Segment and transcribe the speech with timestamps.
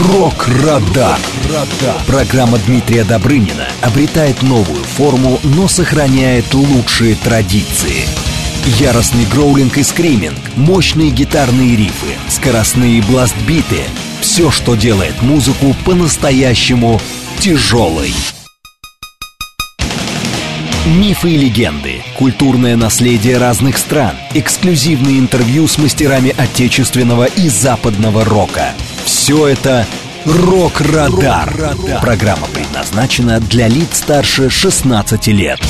[0.00, 1.18] Рок-Радар.
[2.06, 8.06] Программа Дмитрия Добрынина обретает новую форму, но сохраняет лучшие традиции.
[8.78, 13.82] Яростный гроулинг и скриминг, мощные гитарные рифы, скоростные бластбиты–
[14.20, 17.00] все, что делает музыку по-настоящему
[17.38, 18.14] тяжелой.
[20.98, 28.72] Мифы и легенды, культурное наследие разных стран, эксклюзивные интервью с мастерами отечественного и западного рока.
[29.04, 29.86] Все это
[30.24, 31.76] «Рок-Радар».
[32.00, 35.60] Программа предназначена для лиц старше 16 лет.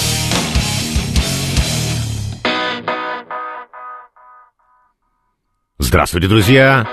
[5.79, 6.89] Здравствуйте, друзья!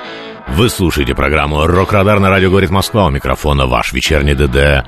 [0.50, 3.08] Вы слушаете программу «Рок-Радар» на радио «Говорит Москва».
[3.08, 4.88] У микрофона ваш вечерний ДД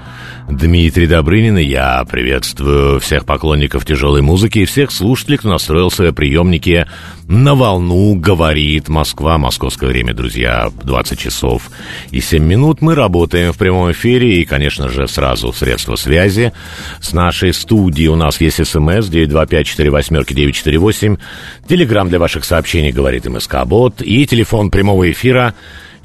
[0.50, 1.58] Дмитрий Добрынин.
[1.58, 6.88] И я приветствую всех поклонников тяжелой музыки и всех слушателей, кто настроил свои приемники
[7.28, 9.38] на волну «Говорит Москва».
[9.38, 11.70] Московское время, друзья, 20 часов
[12.10, 12.82] и 7 минут.
[12.82, 16.52] Мы работаем в прямом эфире и, конечно же, сразу средства связи
[17.00, 18.08] с нашей студией.
[18.08, 21.20] У нас есть смс 925-48-948,
[21.68, 25.49] телеграмм для ваших сообщений «Говорит МСК-бот» и телефон прямого эфира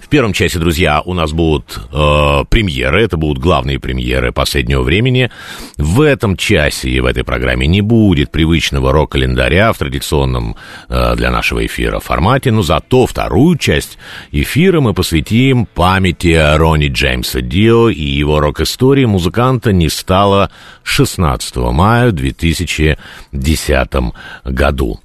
[0.07, 5.29] В первом части, друзья, у нас будут э, премьеры, это будут главные премьеры последнего времени.
[5.75, 10.55] В этом часе и в этой программе не будет привычного рок-календаря в традиционном
[10.87, 13.97] э, для нашего эфира формате, но зато вторую часть
[14.31, 20.49] эфира мы посвятим памяти Ронни Джеймса Дио и его рок-истории музыканта не стало
[20.83, 22.97] 16 мая 2010
[24.45, 25.01] году.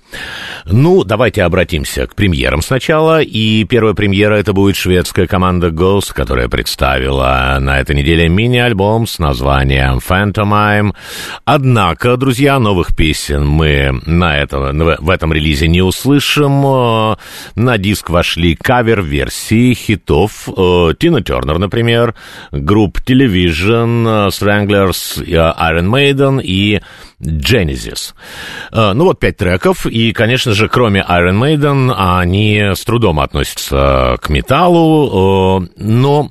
[0.65, 3.21] Ну, давайте обратимся к премьерам сначала.
[3.21, 9.19] И первая премьера это будет шведская команда Ghost, которая представила на этой неделе мини-альбом с
[9.19, 10.93] названием Phantomime.
[11.45, 17.17] Однако, друзья, новых песен мы на это, в этом релизе не услышим.
[17.55, 22.15] На диск вошли кавер-версии хитов э, Тина Тернер, например,
[22.51, 26.81] групп Television, Stranglers, Iron Maiden и
[27.23, 28.15] Genesis.
[28.73, 34.17] Э, ну вот пять треков, и, конечно же, кроме Iron Maiden, они с трудом относятся
[34.21, 36.31] к металлу, э, но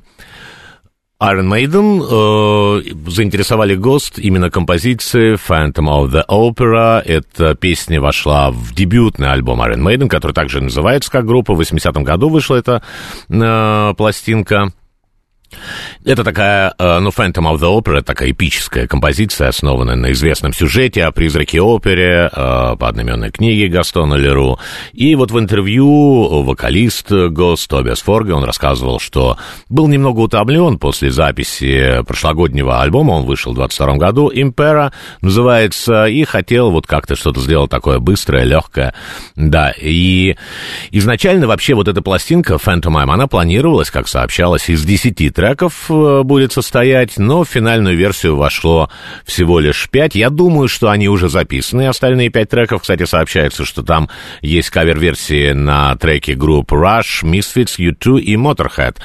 [1.20, 7.00] Iron Maiden э, заинтересовали ГОСТ именно композиции Phantom of the Opera.
[7.00, 11.54] Эта песня вошла в дебютный альбом Iron Maiden, который также называется как группа.
[11.54, 12.82] В 80-м году вышла эта
[13.96, 14.72] пластинка.
[16.04, 21.04] Это такая, э, ну, Phantom of the Opera, такая эпическая композиция, основанная на известном сюжете
[21.04, 24.58] о призраке опере э, по одноименной книге Гастона Леру.
[24.92, 29.36] И вот в интервью вокалист Гост Тобиас Форге, он рассказывал, что
[29.68, 36.24] был немного утомлен после записи прошлогоднего альбома, он вышел в 22 году, Импера называется, и
[36.24, 38.92] хотел вот как-то что-то сделать такое быстрое, легкое.
[39.36, 40.36] Да, и
[40.90, 45.91] изначально вообще вот эта пластинка Phantom Time, она планировалась, как сообщалось, из 10 треков
[46.24, 48.90] будет состоять, но в финальную версию вошло
[49.24, 50.14] всего лишь пять.
[50.14, 51.88] Я думаю, что они уже записаны.
[51.88, 54.08] Остальные пять треков, кстати, сообщается, что там
[54.40, 58.96] есть кавер-версии на треки групп Rush, Misfits, U2 и Motorhead.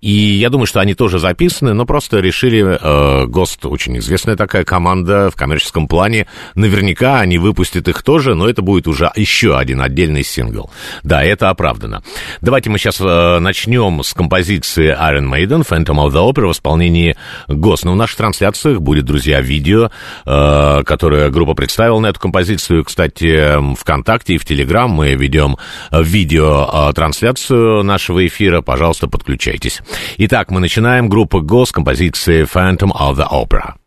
[0.00, 3.26] И я думаю, что они тоже записаны, но просто решили, э,
[3.66, 8.86] очень известная такая команда в коммерческом плане, наверняка они выпустят их тоже, но это будет
[8.86, 10.70] уже еще один отдельный сингл.
[11.02, 12.02] Да, это оправдано.
[12.40, 17.16] Давайте мы сейчас э, начнем с композиции Iron Maiden, Phantom of the Opera в исполнении
[17.48, 17.92] Госна.
[17.92, 19.90] В наших трансляциях будет, друзья, видео,
[20.26, 22.84] э, которое группа представила на эту композицию.
[22.84, 25.56] Кстати, ВКонтакте и в Телеграм мы ведем
[25.90, 28.60] видео-трансляцию нашего эфира.
[28.60, 29.80] Пожалуйста, подключайтесь.
[30.18, 31.08] Итак, мы начинаем.
[31.08, 33.85] Группа Гос, композиции Phantom of the Opera.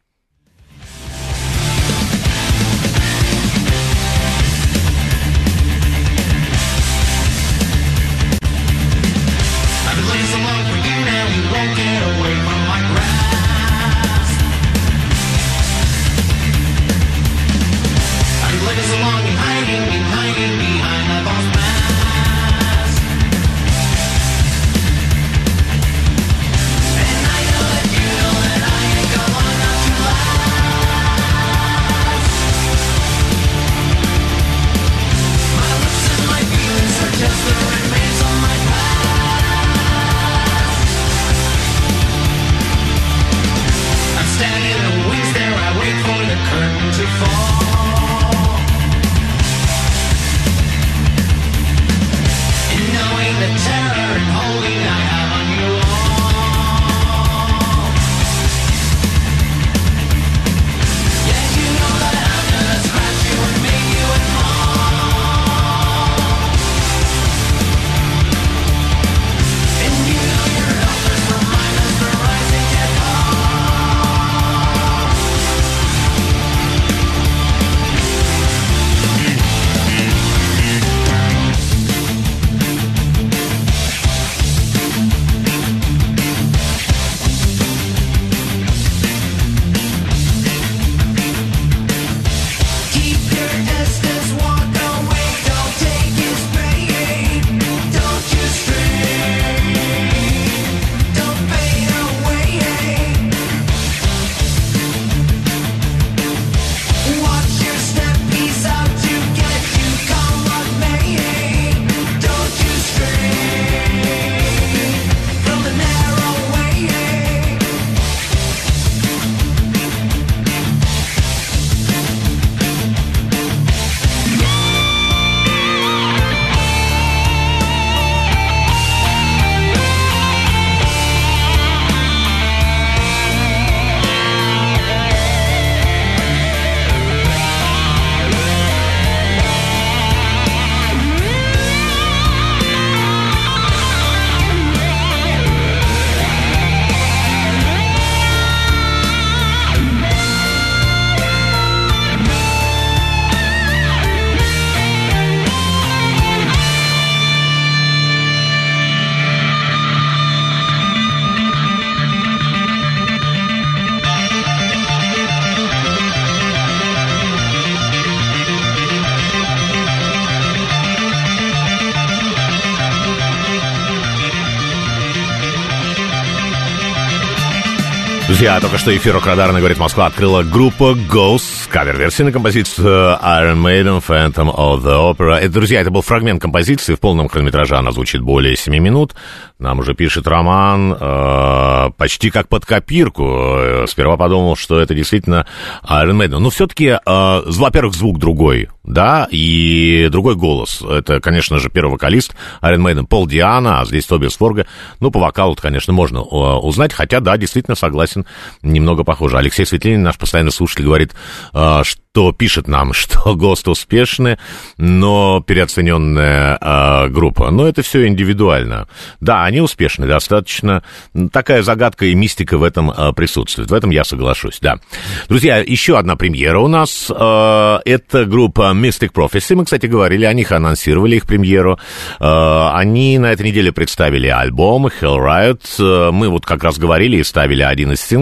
[178.40, 184.02] Друзья, только что эфир Радарна говорит Москва открыла группа Ghost кавер-версии на композицию Iron Maiden
[184.02, 185.36] Phantom of the Opera.
[185.36, 189.14] Это, друзья, это был фрагмент композиции, в полном хронометраже она звучит более 7 минут.
[189.60, 193.84] Нам уже пишет Роман, э, почти как под копирку.
[193.88, 195.46] Сперва подумал, что это действительно
[195.84, 196.40] Iron Maiden.
[196.40, 200.82] Но все-таки, э, во-первых, звук другой, да, и другой голос.
[200.82, 204.66] Это, конечно же, первый вокалист Iron Maiden Пол Диана, а здесь Тобиас Форга.
[205.02, 208.26] Ну, по вокалу конечно, можно э, узнать, хотя, да, действительно согласен,
[208.62, 209.38] немного похоже.
[209.38, 211.14] Алексей Светлинин, наш постоянный слушатель, говорит,
[211.54, 214.38] э, что пишет нам, что ГОСТ успешны,
[214.78, 217.52] но переоцененная э, группа.
[217.52, 218.88] Но это все индивидуально.
[219.20, 220.84] Да, они успешны, достаточно.
[221.32, 223.70] Такая загадка и мистика в этом э, присутствует.
[223.70, 224.80] В этом я соглашусь, да.
[225.28, 227.10] Друзья, еще одна премьера у нас.
[227.10, 229.56] Это группа Mystic Prophecy.
[229.56, 231.80] Мы, кстати, говорили о них, анонсировали их премьеру.
[232.20, 236.12] Они на этой неделе представили альбом Hell Riot.
[236.12, 238.19] Мы вот как раз говорили и ставили один из синглов,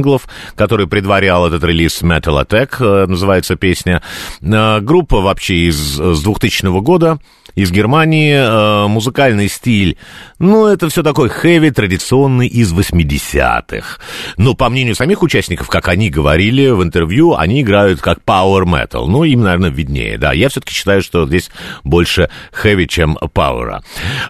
[0.55, 4.01] который предварял этот релиз Metal Attack, называется песня.
[4.41, 7.19] Э, группа вообще из, с 2000 года
[7.57, 9.97] из Германии, э, музыкальный стиль,
[10.37, 13.99] ну, это все такой хэви, традиционный из 80-х.
[14.37, 19.07] Но, по мнению самих участников, как они говорили в интервью, они играют как power metal.
[19.07, 20.33] Ну, им, наверное, виднее, да.
[20.33, 21.49] Я все-таки считаю, что здесь
[21.83, 23.81] больше хэви, чем пауэра.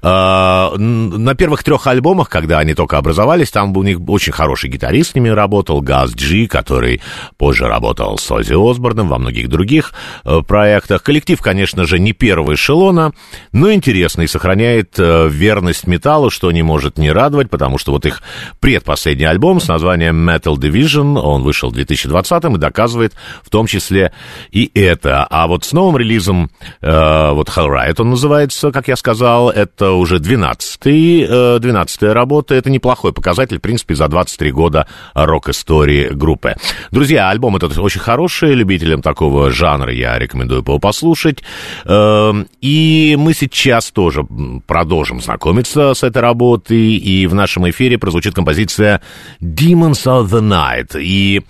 [0.02, 5.16] На первых трех альбомах, когда они только образовались, там у них очень хороший гитарист с
[5.16, 7.02] ними работал, Газ Джи, который
[7.38, 9.94] позже работал с Оззи Осборном во многих других
[10.24, 11.04] э, проектах.
[11.04, 13.12] Коллектив, конечно же, не первого эшелона,
[13.52, 18.22] но интересный, сохраняет э, верность металлу, что не может не радовать, потому что вот их
[18.60, 24.12] предпоследний альбом с названием Metal Division, он вышел в 2020 и доказывает в том числе
[24.52, 25.26] и это.
[25.30, 26.50] А вот с новым релизом,
[26.82, 32.56] э, вот Hell Riot он называется, как я сказал, это уже 12-й, э, 12 работа,
[32.56, 36.56] это неплохой показатель, в принципе, за 23 года рок-истории группы.
[36.92, 41.44] Друзья, альбом этот очень хороший, любителям такого жанра я рекомендую его послушать.
[41.86, 44.26] Э, и и мы сейчас тоже
[44.66, 49.02] продолжим знакомиться с этой работой, и в нашем эфире прозвучит композиция
[49.42, 51.00] «Demons of the Night».
[51.00, 51.42] И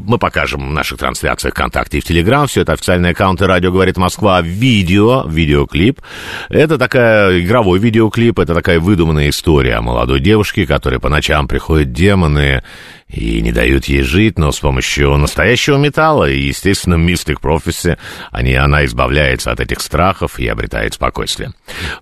[0.00, 2.46] мы покажем в наших трансляциях ВКонтакте и в Телеграм.
[2.46, 4.40] Все это официальные аккаунты «Радио говорит Москва».
[4.40, 6.00] Видео, видеоклип.
[6.48, 11.92] Это такая игровой видеоклип, это такая выдуманная история о молодой девушке, которой по ночам приходят
[11.92, 12.62] демоны
[13.08, 17.96] и не дают ей жить, но с помощью настоящего металла и, естественно, Mystic Prophecy
[18.30, 21.52] они, она избавляется от этих страхов и обретает спокойствие.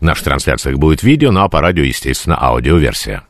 [0.01, 3.25] В наших трансляциях будет видео, ну а по радио, естественно, аудиоверсия.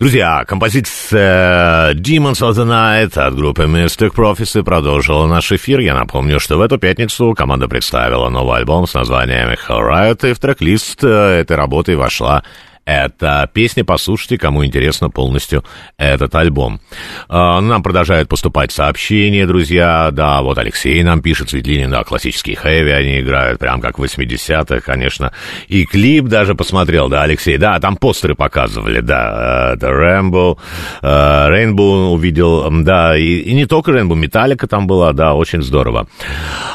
[0.00, 5.80] Друзья, композиция Demons of the Night от группы Mystic Prophecy продолжила наш эфир.
[5.80, 10.32] Я напомню, что в эту пятницу команда представила новый альбом с названием Hell Riot, и
[10.32, 12.42] в трек-лист э, этой работы вошла
[12.90, 15.64] это песня, послушайте, кому интересно полностью
[15.96, 16.80] этот альбом.
[17.28, 20.10] А, нам продолжают поступать сообщения, друзья.
[20.10, 24.80] Да, вот Алексей нам пишет, Светлинин, да, классические хэви они играют, прям как в 80-х,
[24.80, 25.32] конечно.
[25.68, 30.58] И клип даже посмотрел, да, Алексей, да, там постеры показывали, да, это Рэмбо,
[31.00, 36.08] Рейнбоу увидел, да, и, и не только Рейнбоу, Металлика там была, да, очень здорово.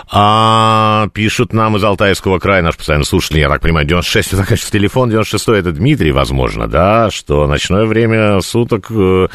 [0.09, 4.71] А, пишут нам из Алтайского края, наш постоянный слушатель, я так понимаю, 96, это, конечно,
[4.71, 9.27] телефон, 96 это Дмитрий, Дмитрий, возможно, да, что ночное время суток э,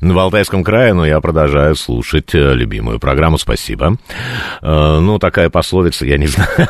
[0.00, 3.96] в Алтайском крае, но я продолжаю слушать э, любимую программу, спасибо.
[4.60, 6.68] Э, ну, такая пословица, я не знаю.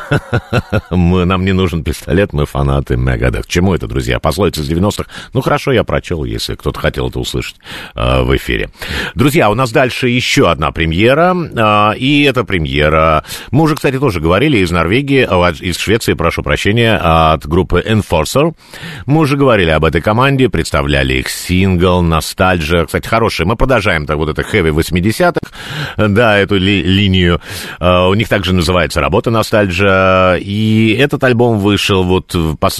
[0.89, 3.45] мы, нам не нужен пистолет, мы фанаты Мегадет.
[3.47, 4.21] Чему это, друзья?
[4.21, 5.09] Пословица из 90-х?
[5.33, 7.57] Ну, хорошо, я прочел, если кто-то хотел это услышать
[7.93, 8.69] в эфире.
[9.15, 13.25] Друзья, у нас дальше еще одна премьера, и эта премьера...
[13.51, 15.27] Мы уже, кстати, тоже говорили из Норвегии,
[15.61, 18.53] из Швеции, прошу прощения, от группы Enforcer.
[19.05, 22.85] Мы уже говорили об этой команде, представляли их сингл, ностальжа.
[22.85, 23.47] Кстати, хороший.
[23.47, 25.51] Мы продолжаем так вот это хэви 80-х,
[25.97, 27.41] да, эту ли, линию.
[27.79, 30.37] Uh, у них также называется работа ностальжа.
[30.39, 32.35] И этот альбом вышел вот,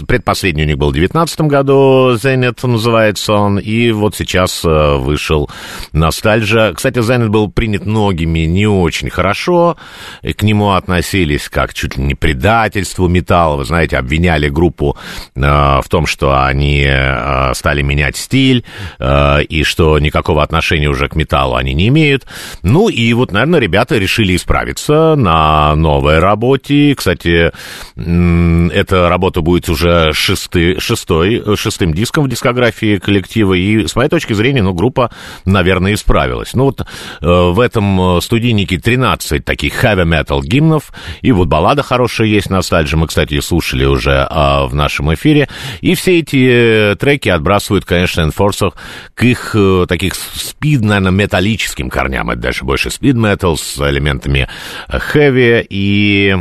[0.08, 5.50] предпоследний у них был в 19 году, Zenit называется он, и вот сейчас uh, вышел
[5.94, 6.74] ностальжа.
[6.75, 9.77] Кстати, Zenit был принят многими не очень хорошо,
[10.22, 13.58] и к нему относились как чуть ли не предательству металла.
[13.58, 14.96] Вы знаете, обвиняли группу
[15.36, 18.63] uh, в том, что они э, стали менять стиль,
[19.00, 22.25] э, и что никакого отношения уже к металлу они не имеют.
[22.63, 26.95] Ну и вот, наверное, ребята решили исправиться на новой работе.
[26.95, 27.51] Кстати,
[27.95, 34.33] эта работа будет уже шесты, шестой, шестым диском в дискографии коллектива, и с моей точки
[34.33, 35.12] зрения, ну, группа,
[35.45, 36.53] наверное, исправилась.
[36.53, 36.86] Ну вот э,
[37.21, 43.07] в этом студийнике 13 таких heavy metal гимнов, и вот баллада хорошая есть, ностальжи, мы,
[43.07, 45.50] кстати, слушали уже в нашем эфире,
[45.81, 48.74] и все эти эти треки отбрасывают, конечно, Enforcer
[49.14, 52.30] к их э, таких спид, наверное, металлическим корням.
[52.30, 54.48] Это даже больше спид метал с элементами
[54.88, 56.38] хэви и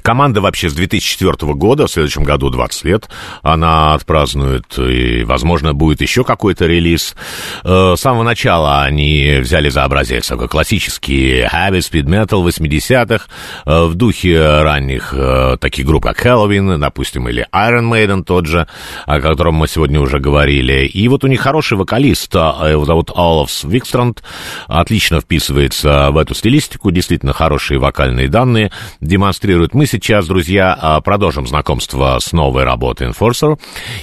[0.00, 3.10] Команда вообще с 2004 года, в следующем году 20 лет,
[3.42, 7.14] она отпразднует, и, возможно, будет еще какой-то релиз.
[7.62, 13.26] Э, с самого начала они взяли за образец такой классический heavy speed metal 80-х,
[13.66, 18.66] э, в духе ранних э, таких групп, как Halloween, допустим, или Iron Maiden тот же,
[19.04, 20.86] о котором мы сегодня уже говорили.
[20.86, 24.22] И вот у них хороший вокалист, его зовут Олафс Викстранд,
[24.68, 28.72] отлично вписывается в эту стилистику, действительно хорошие вокальные данные,
[29.02, 33.58] демонстрирует мы сейчас, друзья, а, продолжим знакомство с новой работой Enforcer.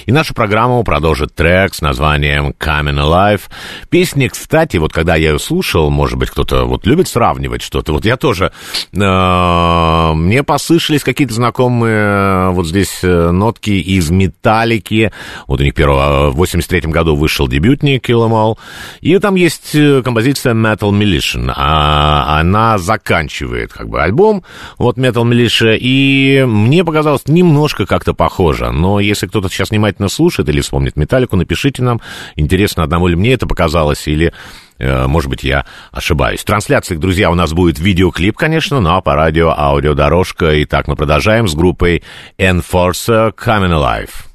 [0.06, 3.42] И нашу программу продолжит трек с названием Coming Alive.
[3.88, 7.92] Песни, кстати, вот когда я ее слушал, может быть, кто-то вот любит сравнивать что-то.
[7.92, 8.52] Вот я тоже...
[8.92, 15.12] Э, мне послышались какие-то знакомые э, вот здесь э, нотки из Металлики.
[15.46, 18.58] Вот у них первого, в 83 году вышел дебютник Kill Em All.
[19.00, 21.52] И там есть э, композиция Metal Militia.
[21.56, 24.44] А, она заканчивает как бы альбом.
[24.78, 28.70] Вот Metal Militia и мне показалось немножко как-то похоже.
[28.70, 32.00] Но если кто-то сейчас внимательно слушает или вспомнит «Металлику», напишите нам.
[32.36, 34.32] Интересно, одному ли мне это показалось, или
[34.78, 36.44] э, может быть, я ошибаюсь.
[36.44, 40.62] Трансляции, друзья, у нас будет видеоклип, конечно, но по радио аудиодорожка.
[40.64, 42.02] Итак, мы продолжаем с группой
[42.38, 44.29] Enforcer Coming Alive.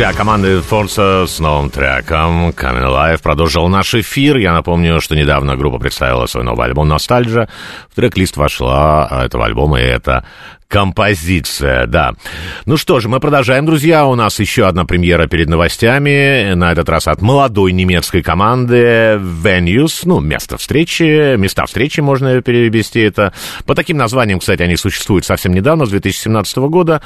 [0.00, 4.38] Друзья, команда Forza с новым треком Coming Alive продолжил наш эфир.
[4.38, 7.50] Я напомню, что недавно группа представила свой новый альбом «Ностальджа».
[7.90, 10.24] В трек-лист вошла этого альбома, и это
[10.70, 12.14] композиция, да.
[12.64, 14.06] Ну что же, мы продолжаем, друзья.
[14.06, 16.54] У нас еще одна премьера перед новостями.
[16.54, 20.02] На этот раз от молодой немецкой команды Venues.
[20.04, 23.34] Ну, место встречи, места встречи можно перевести это.
[23.66, 27.02] По таким названиям, кстати, они существуют совсем недавно, с 2017 года.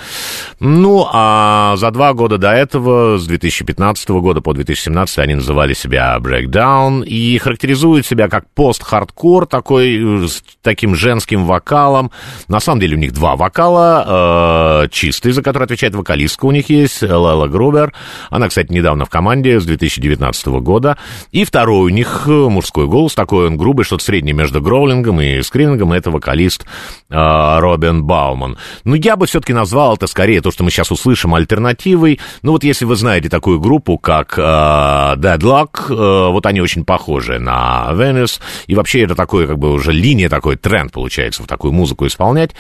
[0.61, 6.19] Ну, а за два года до этого, с 2015 года по 2017, они называли себя
[6.21, 12.11] Breakdown и характеризуют себя как пост-хардкор, такой, с таким женским вокалом.
[12.49, 16.51] На самом деле у них два вокала вокала э, чистый, за который отвечает вокалистка у
[16.51, 17.93] них есть, Лела Грубер.
[18.31, 20.99] Она, кстати, недавно в команде с 2019 года.
[21.31, 25.93] И второй у них мужской голос, такой он грубый, что-то среднее между гроулингом и скринингом,
[25.93, 26.67] это вокалист
[27.11, 28.59] э, Робин Бауман.
[28.83, 32.19] Ну, я бы все-таки назвал это скорее то, что мы сейчас услышим, альтернативой.
[32.43, 37.39] Ну, вот если вы знаете такую группу, как э, Deadlock, э, вот они очень похожи
[37.39, 41.73] на Venice, и вообще это такой, как бы уже линия, такой тренд, получается, в такую
[41.73, 42.51] музыку исполнять.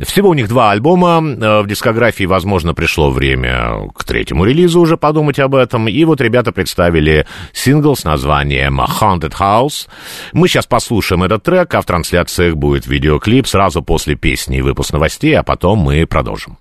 [0.00, 1.20] Всего них два альбома.
[1.20, 5.88] Э, в дискографии, возможно, пришло время к третьему релизу уже подумать об этом.
[5.88, 9.88] И вот ребята представили сингл с названием Haunted House.
[10.32, 14.92] Мы сейчас послушаем этот трек, а в трансляциях будет видеоклип сразу после песни и выпуск
[14.92, 16.58] новостей, а потом мы продолжим.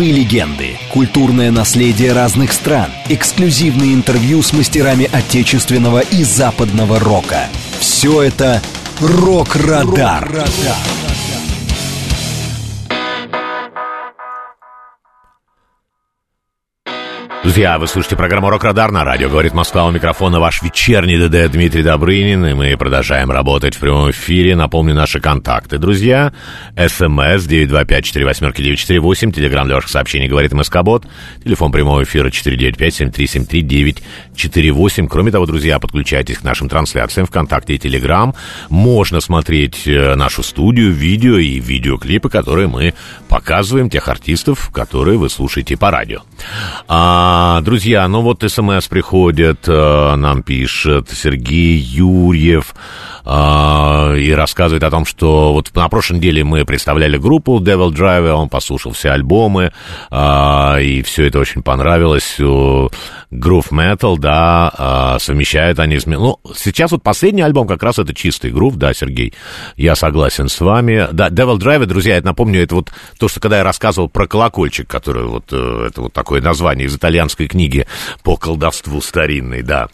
[0.00, 7.48] Мифы и легенды, культурное наследие разных стран, эксклюзивные интервью с мастерами отечественного и западного рока.
[7.80, 8.62] Все это
[8.98, 10.46] «Рок-Радар».
[17.50, 19.28] Друзья, вы слушаете программу «Рок-Радар» на радио.
[19.28, 22.46] Говорит Москва у микрофона ваш вечерний ДД Дмитрий Добрынин.
[22.46, 24.54] И мы продолжаем работать в прямом эфире.
[24.54, 26.32] Напомню наши контакты, друзья.
[26.76, 29.32] СМС 925-48-948.
[29.32, 31.08] Телеграмм для ваших сообщений «Говорит МСК-бот».
[31.42, 35.08] Телефон прямого эфира 495-7373-948.
[35.08, 38.32] Кроме того, друзья, подключайтесь к нашим трансляциям ВКонтакте и Телеграм.
[38.68, 42.94] Можно смотреть э, нашу студию, видео и видеоклипы, которые мы
[43.28, 46.20] показываем, тех артистов, которые вы слушаете по радио.
[46.86, 52.74] А, друзья, ну вот смс приходит, э, нам пишет Сергей Юрьев
[53.24, 58.32] э, и рассказывает о том, что вот на прошлой неделе мы представляли группу Devil Driver,
[58.32, 59.72] он послушал все альбомы,
[60.10, 62.36] э, и все это очень понравилось.
[63.30, 65.98] Грув Metal, да, э, совмещают они.
[66.04, 69.32] Ну, сейчас вот последний альбом как раз это чистый грув, да, Сергей,
[69.76, 71.06] я согласен с вами.
[71.12, 74.88] Да, Devil Driver, друзья, я напомню, это вот то, что когда я рассказывал про колокольчик,
[74.88, 77.86] который вот, э, это вот такое название из итальянской книги
[78.24, 79.88] по колдовству старинной, да.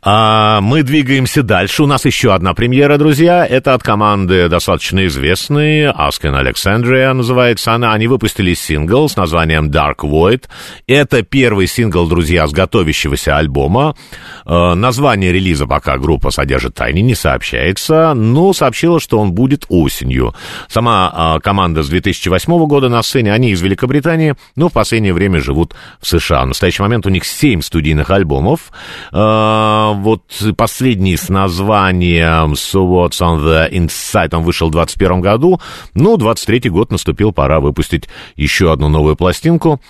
[0.00, 1.82] А, мы двигаемся дальше.
[1.82, 3.44] У нас еще одна премьера, друзья.
[3.44, 7.92] Это от команды достаточно известной, Asken Alexandria называется она.
[7.92, 10.44] Они выпустили сингл с названием Dark Void.
[10.86, 13.94] Это первый сингл, друзья, с готовящегося альбома.
[14.46, 20.34] Э, название релиза пока группа содержит тайне, не сообщается, но сообщила, что он будет осенью.
[20.68, 25.40] Сама э, команда с 2008 года на сцене, они из Великобритании, но в последнее время
[25.40, 26.44] живут в США.
[26.44, 28.72] В настоящий момент у них 7 студийных альбомов.
[29.12, 30.22] Э, вот
[30.56, 35.60] последний с названием So What's on the Inside, он вышел в 2021 году,
[35.94, 39.80] но 23 год наступил, пора выпустить еще одну новую пластинку.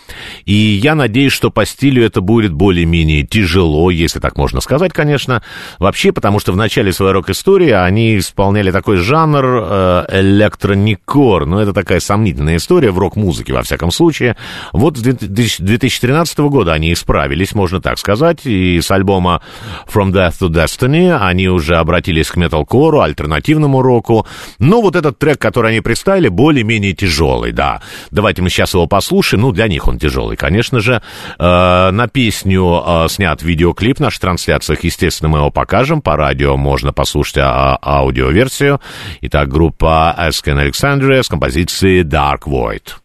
[0.45, 5.43] И я надеюсь, что по стилю это будет более-менее тяжело, если так можно сказать, конечно.
[5.79, 11.47] Вообще, потому что в начале своей рок-истории они исполняли такой жанр э, электроникор.
[11.47, 14.37] Ну, это такая сомнительная история в рок-музыке, во всяком случае.
[14.73, 19.43] Вот с 2013 года они исправились, можно так сказать, и с альбома
[19.93, 24.27] From Death to Destiny они уже обратились к металкору, альтернативному року.
[24.59, 27.81] Но вот этот трек, который они представили, более-менее тяжелый, да.
[28.11, 29.43] Давайте мы сейчас его послушаем.
[29.43, 31.03] Ну, для них он тяжелый, конечно же.
[31.39, 34.85] Э, на песню э, снят видеоклип в наших трансляциях.
[34.85, 36.01] Естественно, мы его покажем.
[36.01, 38.81] По радио можно послушать а, аудиоверсию.
[39.21, 43.04] Итак, группа Asken Alexandria с композицией Dark Void.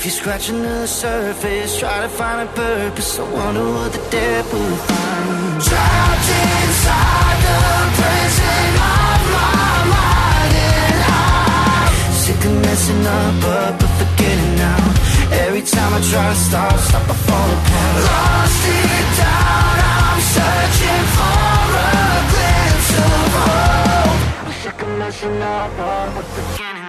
[0.00, 3.18] If you're scratching the surface, try to find a purpose.
[3.18, 5.60] I wonder what the depth will find.
[5.60, 7.60] Trapped inside the
[8.00, 14.80] prison of my mind, and I'm sick of messing up, but, but forgetting now.
[15.44, 18.00] Every time I try to start, stop, I fall apart.
[18.08, 24.48] Lost deep down, I'm searching for a glimpse of hope.
[24.48, 26.79] I'm sick of messing up, but, but forgetting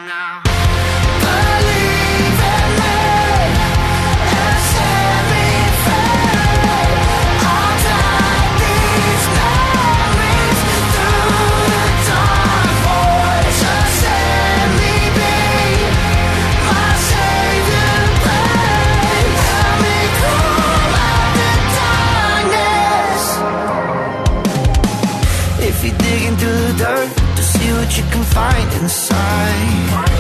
[28.34, 30.11] find inside.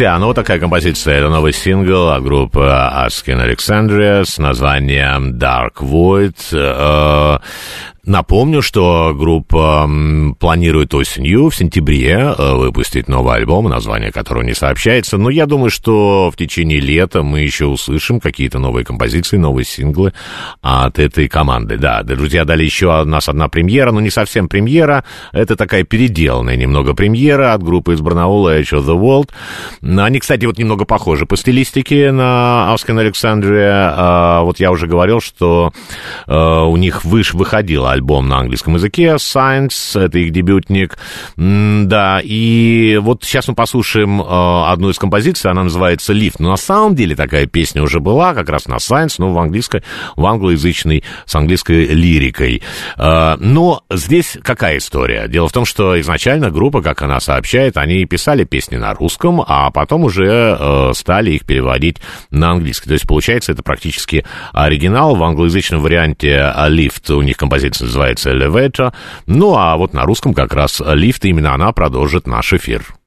[0.00, 1.18] Друзья, ну вот такая композиция.
[1.18, 7.39] Это новый сингл от группы Askin Alexandria с названием Dark Void.
[8.10, 9.88] Напомню, что группа
[10.40, 15.16] планирует осенью, в сентябре, э, выпустить новый альбом, название которого не сообщается.
[15.16, 20.12] Но я думаю, что в течение лета мы еще услышим какие-то новые композиции, новые синглы
[20.60, 21.78] от этой команды.
[21.78, 25.04] Да, друзья, дали еще у нас одна премьера, но не совсем премьера.
[25.30, 29.30] Это такая переделанная немного премьера от группы из Барнаула Edge of the World.
[30.02, 33.94] Они, кстати, вот немного похожи по стилистике на Askin Alexandria.
[33.96, 35.72] А, Вот я уже говорил, что
[36.26, 40.98] э, у них выш, выходил альбом на английском языке, Science, это их дебютник,
[41.36, 46.56] да, и вот сейчас мы послушаем э, одну из композиций, она называется «Lift», но на
[46.56, 49.82] самом деле такая песня уже была, как раз на Science, но в, английской,
[50.16, 52.62] в англоязычной, с английской лирикой.
[52.96, 55.28] Э, но здесь какая история?
[55.28, 59.70] Дело в том, что изначально группа, как она сообщает, они писали песни на русском, а
[59.70, 61.98] потом уже э, стали их переводить
[62.30, 62.88] на английский.
[62.88, 65.16] То есть, получается, это практически оригинал.
[65.16, 68.92] В англоязычном варианте «Lift» у них композиция называется «Elevator».
[69.26, 72.99] Ну, а вот на русском как раз «Lift», именно она продолжит наш эфир.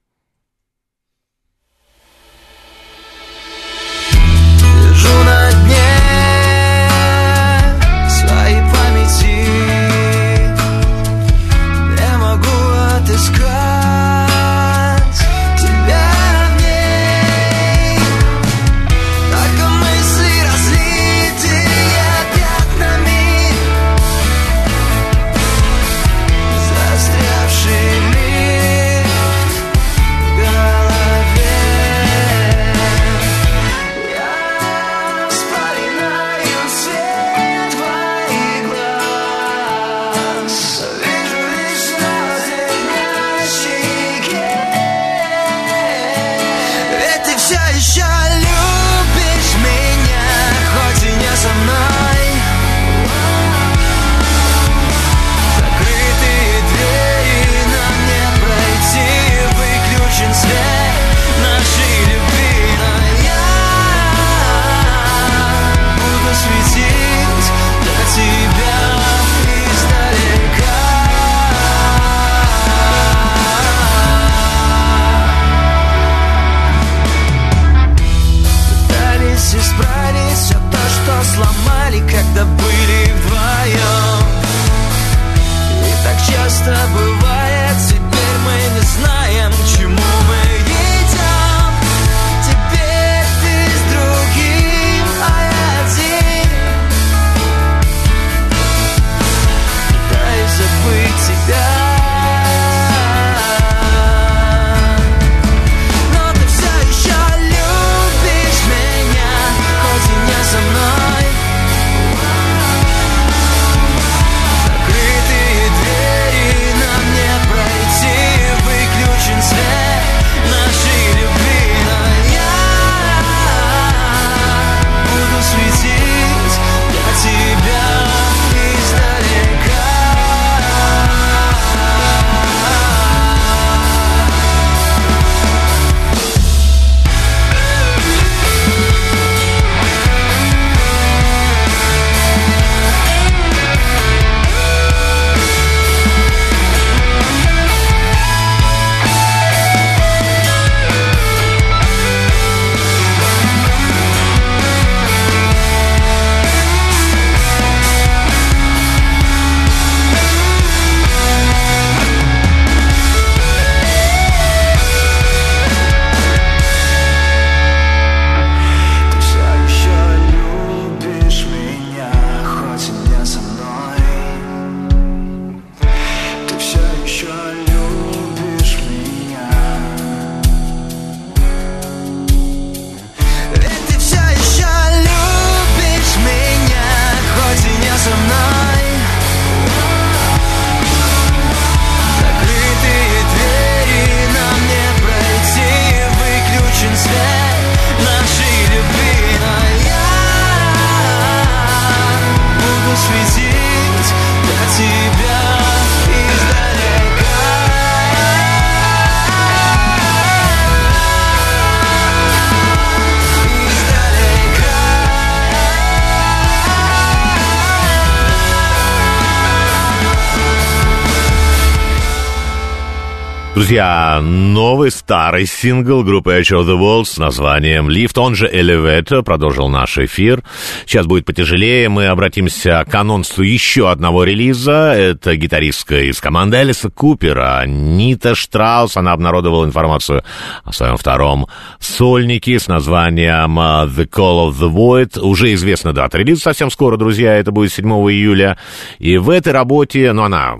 [223.63, 229.23] Друзья, новый старый сингл группы Edge of the World с названием Lift, он же Elevator,
[229.23, 230.43] продолжил наш эфир.
[230.85, 234.93] Сейчас будет потяжелее, мы обратимся к анонсу еще одного релиза.
[234.93, 238.97] Это гитаристка из команды Элиса Купера, Нита Штраус.
[238.97, 240.25] Она обнародовала информацию
[240.65, 241.47] о своем втором
[241.79, 245.21] сольнике с названием uh, The Call of the Void.
[245.21, 248.57] Уже известна дата релиза совсем скоро, друзья, это будет 7 июля.
[248.99, 250.57] И в этой работе, ну, она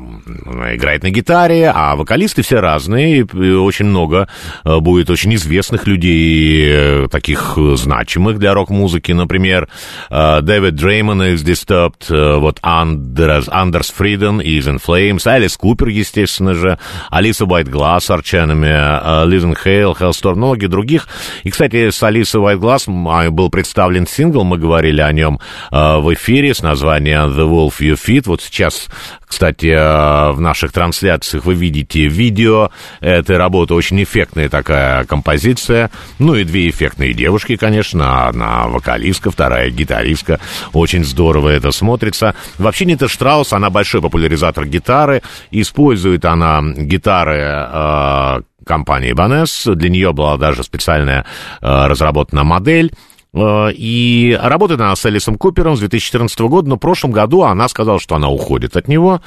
[0.74, 4.28] играет на гитаре, а вокалисты все разные разные, и очень много
[4.64, 9.68] э, будет очень известных людей, э, таких значимых для рок-музыки, например,
[10.10, 16.54] э, Дэвид Дреймон из Disturbed, вот Андерс, Андерс Фриден из In Flames, Алис Купер, естественно
[16.54, 16.78] же,
[17.10, 21.08] Алиса Уайтгласс, Арченами, Лизен Хейл, Хеллсторм, многие других.
[21.44, 25.40] И, кстати, с Алисой Уайтгласс был представлен сингл, мы говорили о нем
[25.72, 28.24] в эфире с названием The Wolf You Fit.
[28.26, 28.88] Вот сейчас,
[29.34, 32.70] кстати, в наших трансляциях вы видите видео
[33.00, 33.74] этой работы.
[33.74, 35.90] Очень эффектная такая композиция.
[36.20, 38.28] Ну и две эффектные девушки, конечно.
[38.28, 40.40] Одна вокалистка, вторая гитаристка.
[40.72, 42.36] Очень здорово это смотрится.
[42.60, 45.24] Вообще Нита Штраус, она большой популяризатор гитары.
[45.50, 49.74] Использует она гитары э, компании Ibanez.
[49.74, 51.26] Для нее была даже специальная
[51.60, 52.92] э, разработана модель.
[53.34, 57.68] Э, и работает она с Элисом Купером с 2014 года, но в прошлом году она
[57.68, 59.22] сказала, что она уходит от него.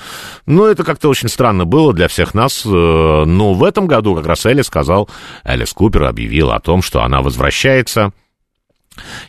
[0.47, 2.65] Но это как-то очень странно было для всех нас.
[2.65, 5.09] Э, но в этом году как раз Элис сказал,
[5.45, 8.13] Элис Купер объявил о том, что она возвращается–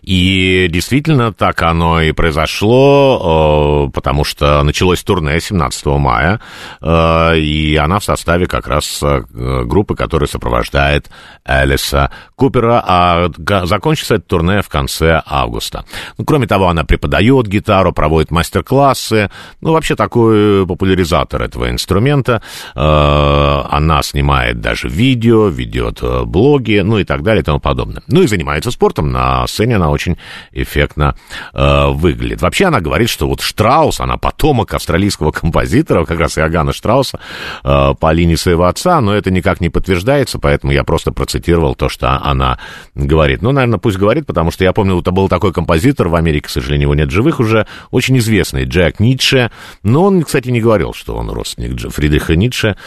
[0.02, 6.40] и действительно так оно и произошло, э, потому что началось турне 17 мая,
[6.82, 9.22] э, и она в составе как раз э,
[9.66, 11.10] группы, которая сопровождает
[11.46, 13.30] Элиса Купера, а
[13.66, 15.86] закончится это турне в конце августа.
[16.18, 19.30] Ну, кроме того, она преподает гитару, проводит мастер-классы,
[19.62, 22.42] ну, вообще такой популяризатор этого инструмента.
[22.76, 28.04] Она снимает даже видео, ведет блоги, ну и так далее и тому подобное.
[28.08, 30.18] Ну и занимается спортом на сцене она очень
[30.52, 31.16] эффектно
[31.54, 32.42] э, выглядит.
[32.42, 37.20] Вообще она говорит, что вот Штраус, она потомок австралийского композитора, как раз Иоганна Штрауса,
[37.64, 41.90] э, по линии своего отца, но это никак не подтверждается, поэтому я просто процитировал то,
[41.90, 42.60] что она
[42.94, 43.42] говорит.
[43.42, 46.50] Ну, наверное, пусть говорит, потому что я помню, это был такой композитор в Америке, к
[46.50, 49.52] сожалению, его нет живых уже, очень известный, Джек Ницше,
[49.82, 52.78] но он, кстати, не говорил, что он родственник Фридриха Ницше,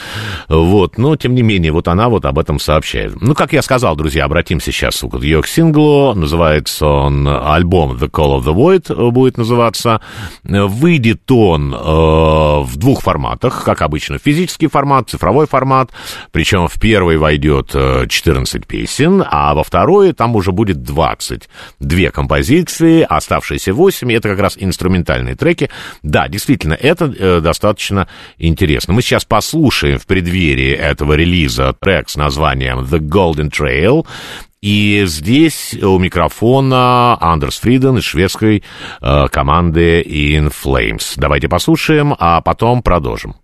[0.49, 3.21] вот, но, тем не менее, вот она вот об этом сообщает.
[3.21, 7.93] Ну, как я сказал, друзья, обратимся сейчас к ее к синглу, называется называется он, альбом
[7.93, 10.01] The Call of the Void будет называться.
[10.45, 15.91] Выйдет он э, в двух форматах, как обычно, физический формат, цифровой формат,
[16.33, 21.49] причем в первый войдет 14 э, песен, а во второй там уже будет 20.
[21.81, 25.71] Две композиции, оставшиеся 8, это как раз инструментальные треки.
[26.03, 28.09] Да, действительно, это э, достаточно
[28.39, 28.95] интересно.
[28.95, 34.07] Мы сейчас послушаем в преддверии этого релиза трек с названием The Golden Trail.
[34.63, 38.63] И здесь у микрофона Андерс Фриден из шведской
[39.01, 41.15] э, команды In Flames.
[41.17, 43.37] Давайте послушаем, а потом продолжим.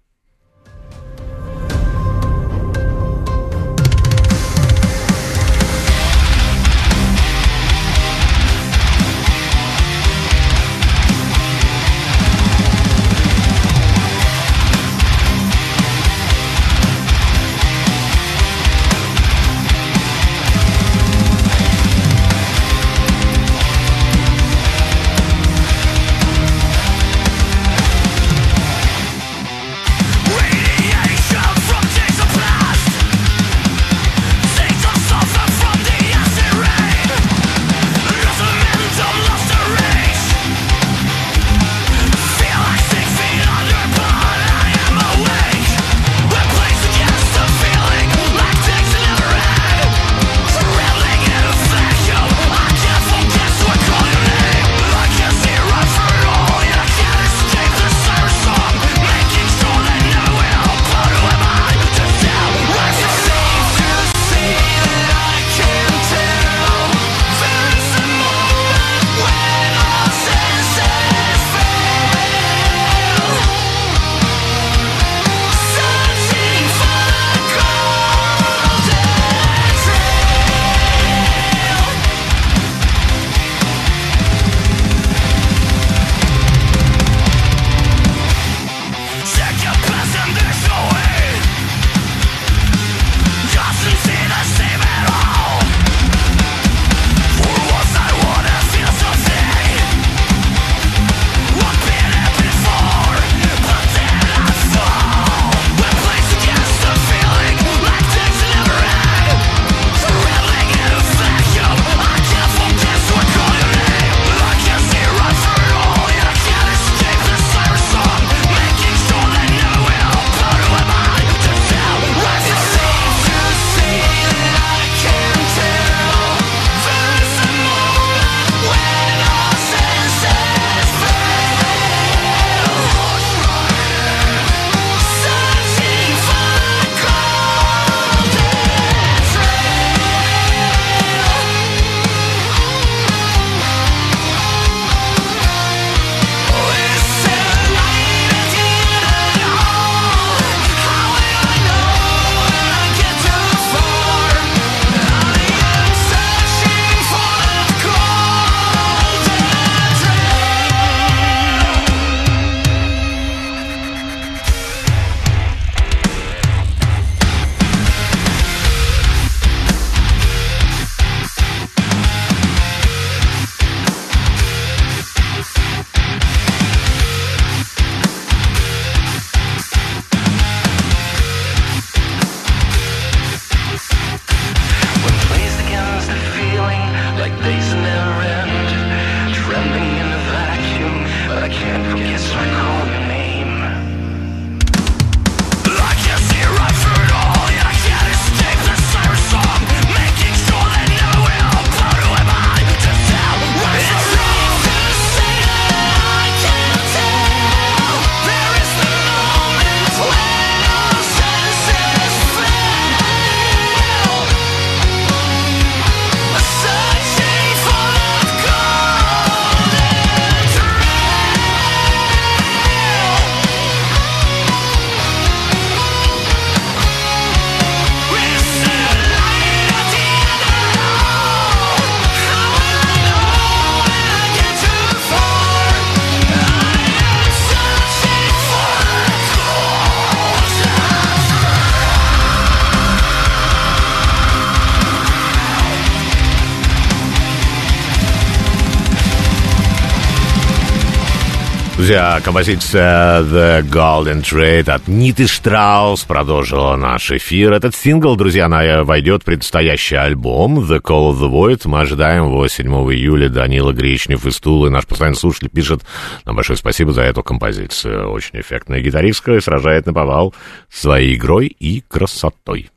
[251.86, 257.52] Друзья, композиция The Golden Trade от Ниты Штраус продолжила наш эфир.
[257.52, 261.60] Этот сингл, друзья, на, войдет в предстоящий альбом The Call of the Void.
[261.66, 263.28] Мы ожидаем его 7 июля.
[263.28, 265.82] Данила Гречнев из Тулы, наш постоянный слушатель, пишет
[266.24, 268.10] нам большое спасибо за эту композицию.
[268.10, 270.34] Очень эффектная гитаристка и сражает на повал
[270.68, 272.68] своей игрой и красотой.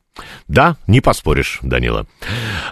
[0.49, 2.07] Да, не поспоришь, Данила.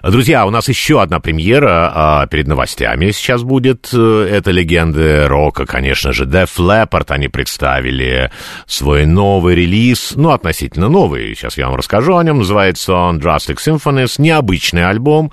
[0.02, 3.94] Друзья, у нас еще одна премьера а, перед новостями сейчас будет.
[3.94, 6.26] Это легенды рока, конечно же.
[6.26, 8.32] Def Leppard, они представили
[8.66, 12.40] свой новый релиз, ну, относительно новый, сейчас я вам расскажу о нем.
[12.40, 15.32] Называется он Drastic Symphonies, необычный альбом.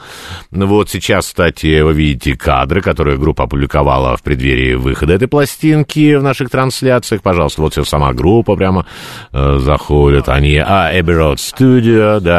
[0.51, 6.22] Вот сейчас, кстати, вы видите кадры, которые группа опубликовала в преддверии выхода этой пластинки в
[6.22, 7.22] наших трансляциях.
[7.22, 8.84] Пожалуйста, вот все сама группа прямо
[9.32, 10.28] э, заходит.
[10.28, 12.34] Они, а, Abbey Road Studio, да.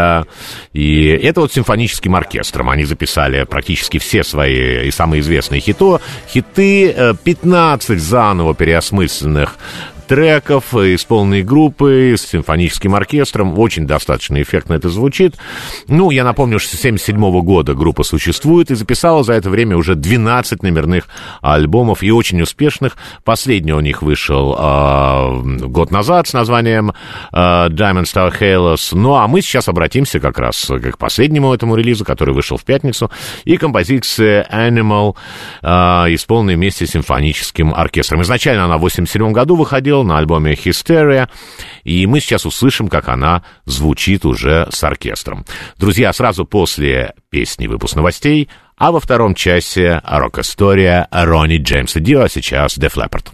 [0.73, 2.69] И это вот симфоническим оркестром.
[2.69, 9.57] Они записали практически все свои и самые известные хито, хиты, 15 э, заново переосмысленных
[10.07, 13.57] треков из полной группы, с симфоническим оркестром.
[13.59, 15.35] Очень достаточно эффектно это звучит.
[15.87, 19.95] Ну, я напомню, что с 1977 года группа существует и записала за это время уже
[19.95, 21.07] 12 номерных
[21.41, 22.97] альбомов и очень успешных.
[23.23, 28.89] Последний у них вышел э, год назад с названием э, Diamond Star Halos.
[28.93, 33.11] Ну, а мы сейчас обратимся как раз к последнему этому релизу, который вышел в пятницу,
[33.43, 35.15] и композиция Animal,
[35.61, 35.67] э,
[36.13, 38.21] исполненная вместе с симфоническим оркестром.
[38.21, 41.29] Изначально она в 1987 году выходила, Angel на альбоме Hysteria,
[41.83, 45.45] и мы сейчас услышим, как она звучит уже с оркестром.
[45.77, 52.29] Друзья, сразу после песни выпуск новостей, а во втором часе рок-история Ронни Джеймса Дио, а
[52.29, 53.27] сейчас Def Leppard.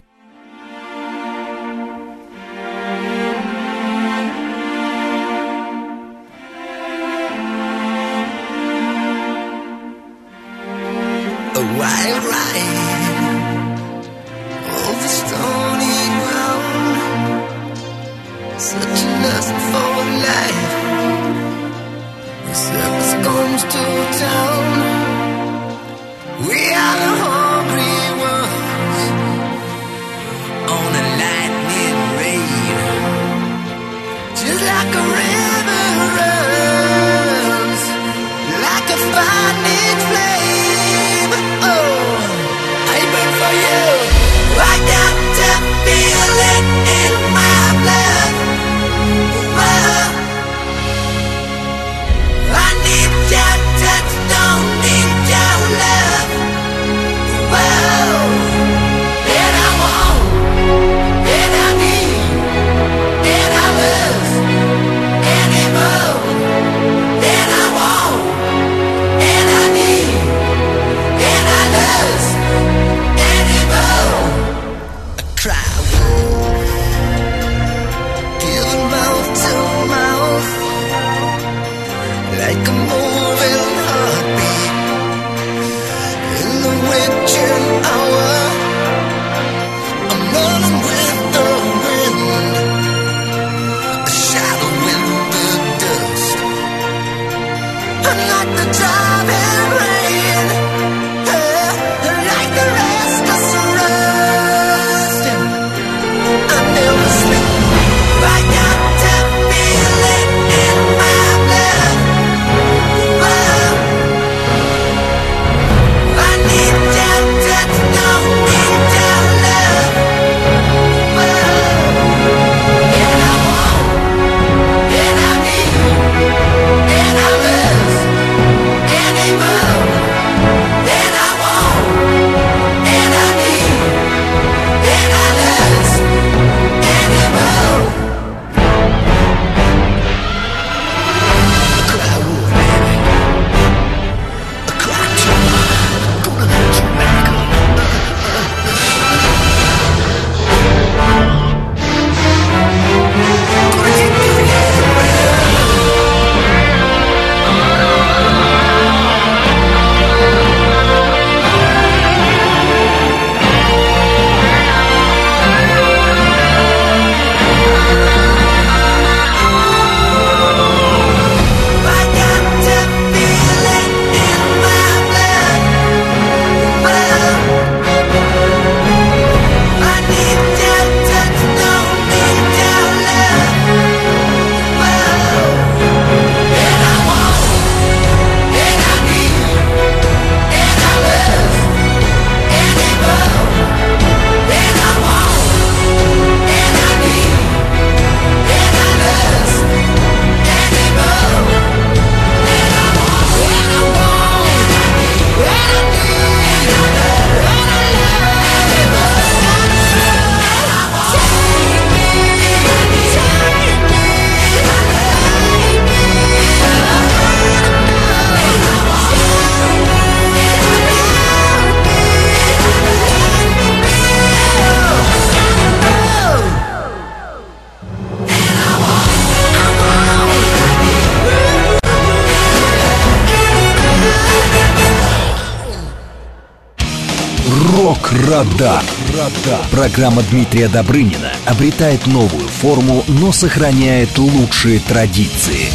[239.82, 245.72] Программа Дмитрия Добрынина обретает новую форму, но сохраняет лучшие традиции.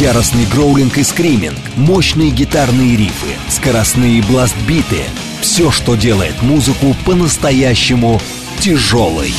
[0.00, 5.04] Яростный гроулинг и скриминг, мощные гитарные рифы, скоростные бластбиты—
[5.40, 8.20] все, что делает музыку по-настоящему
[8.58, 9.32] тяжелой.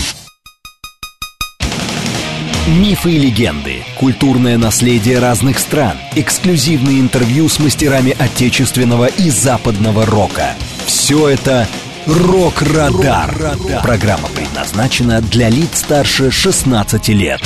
[2.70, 10.56] Мифы и легенды, культурное наследие разных стран, эксклюзивные интервью с мастерами отечественного и западного рока.
[10.86, 11.68] Все это
[12.10, 13.56] «Рок-Радар».
[13.84, 17.40] Программа предназначена для лиц старше 16 лет.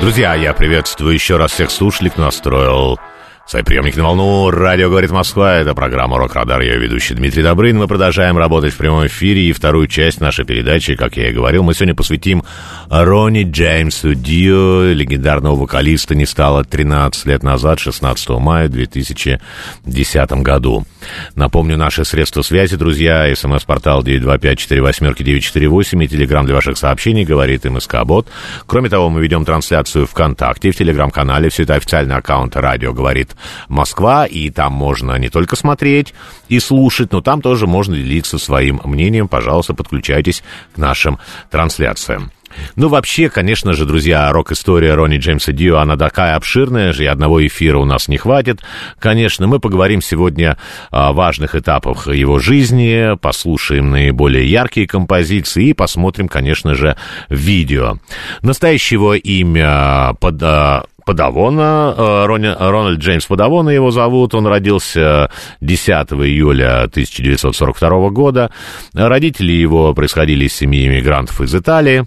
[0.00, 3.00] Друзья, я приветствую еще раз всех слушателей, кто настроил
[3.46, 4.50] Свои приемники на волну.
[4.50, 5.56] Радио «Говорит Москва».
[5.56, 6.60] Это программа «Рок-Радар».
[6.62, 7.76] Я ведущий Дмитрий Добрын.
[7.76, 9.42] Мы продолжаем работать в прямом эфире.
[9.42, 12.44] И вторую часть нашей передачи, как я и говорил, мы сегодня посвятим
[12.88, 20.86] Ронни Джеймсу Дио, легендарного вокалиста, не стало 13 лет назад, 16 мая 2010 году.
[21.34, 28.28] Напомню, наши средства связи, друзья, смс-портал 925-48-948 и телеграмм для ваших сообщений, говорит МСК-бот.
[28.66, 33.30] Кроме того, мы ведем трансляцию ВКонтакте, в телеграм-канале, все это официальный аккаунт радио «Говорит
[33.68, 36.14] Москва», и там можно не только смотреть
[36.48, 39.28] и слушать, но там тоже можно делиться своим мнением.
[39.28, 40.42] Пожалуйста, подключайтесь
[40.74, 41.18] к нашим
[41.50, 42.30] трансляциям.
[42.76, 47.44] Ну, вообще, конечно же, друзья, рок-история Ронни Джеймса Дио, она такая обширная же, и одного
[47.46, 48.60] эфира у нас не хватит.
[48.98, 50.56] Конечно, мы поговорим сегодня
[50.90, 56.96] о важных этапах его жизни, послушаем наиболее яркие композиции и посмотрим, конечно же,
[57.28, 57.98] видео.
[58.42, 65.30] Настоящего имя под, а, Падавона, э, Рони, Рональд Джеймс Падавона его зовут, он родился
[65.60, 68.50] 10 июля 1942 года.
[68.94, 72.06] Родители его происходили из семьи иммигрантов из Италии.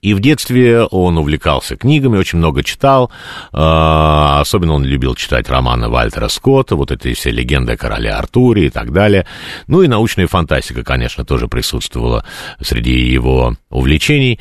[0.00, 3.10] И в детстве он увлекался книгами, очень много читал.
[3.52, 8.66] А, особенно он любил читать романы Вальтера Скотта, вот эти все легенды о короле Артуре
[8.66, 9.26] и так далее.
[9.66, 12.24] Ну и научная фантастика, конечно, тоже присутствовала
[12.60, 14.38] среди его увлечений.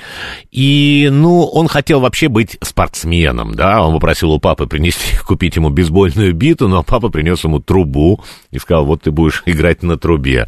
[0.51, 3.83] И, ну, он хотел вообще быть спортсменом, да.
[3.83, 8.59] Он попросил у папы принести, купить ему бейсбольную биту, но папа принес ему трубу и
[8.59, 10.47] сказал, вот ты будешь играть на трубе.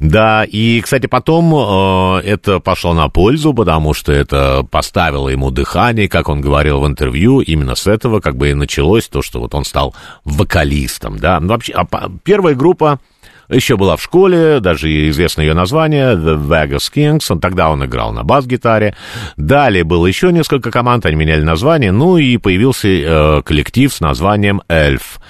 [0.00, 4.31] Да, и, кстати, потом э, это пошло на пользу, потому что это
[4.70, 9.08] поставило ему дыхание, как он говорил в интервью, именно с этого как бы и началось
[9.08, 11.40] то, что вот он стал вокалистом, да.
[11.40, 11.86] Ну, вообще, а
[12.24, 13.00] первая группа
[13.48, 18.12] еще была в школе, даже известно ее название, The Vegas Kings, он, тогда он играл
[18.12, 18.96] на бас-гитаре.
[19.36, 24.62] Далее было еще несколько команд, они меняли название, ну и появился э, коллектив с названием
[24.68, 25.20] Эльф.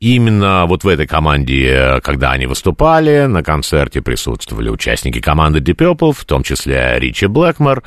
[0.00, 6.12] Именно вот в этой команде, когда они выступали, на концерте присутствовали участники команды Deep Purple,
[6.12, 7.82] в том числе Ричи Блэкмор.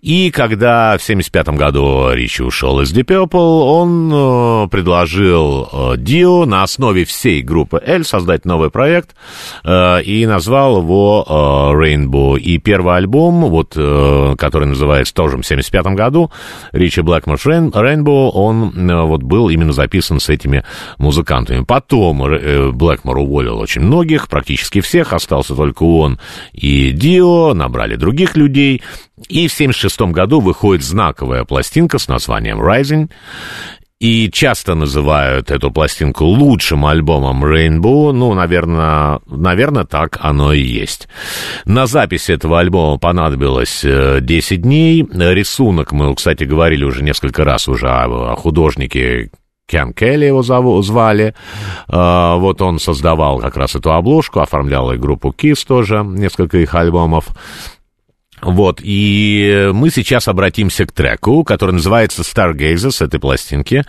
[0.00, 6.44] И когда в 1975 году Ричи ушел из Deep Purple, он э, предложил э, Дио
[6.44, 9.03] на основе всей группы Эль создать новый проект,
[9.64, 11.32] Э, и назвал его э,
[11.76, 12.38] Rainbow.
[12.38, 16.30] И первый альбом, вот, э, который называется тоже в 75 году,
[16.72, 18.72] Ричи Блэкмор Rainbow, он
[19.08, 20.64] вот был именно записан с этими
[20.98, 21.64] музыкантами.
[21.64, 26.18] Потом Блэкмор уволил очень многих, практически всех, остался только он
[26.52, 28.82] и Дио, набрали других людей.
[29.28, 33.10] И в 76 году выходит знаковая пластинка с названием Rising
[34.04, 38.12] и часто называют эту пластинку лучшим альбомом Rainbow.
[38.12, 41.08] Ну, наверное, наверное, так оно и есть.
[41.64, 45.08] На запись этого альбома понадобилось 10 э, дней.
[45.10, 49.30] Рисунок, мы, кстати, говорили уже несколько раз уже о художнике
[49.66, 50.42] Кен Келли его
[50.82, 51.34] звали.
[51.88, 56.74] Э, вот он создавал как раз эту обложку, оформлял и группу Kiss тоже, несколько их
[56.74, 57.28] альбомов.
[58.42, 63.84] Вот, и мы сейчас обратимся к треку, который называется Stargazer с этой пластинки.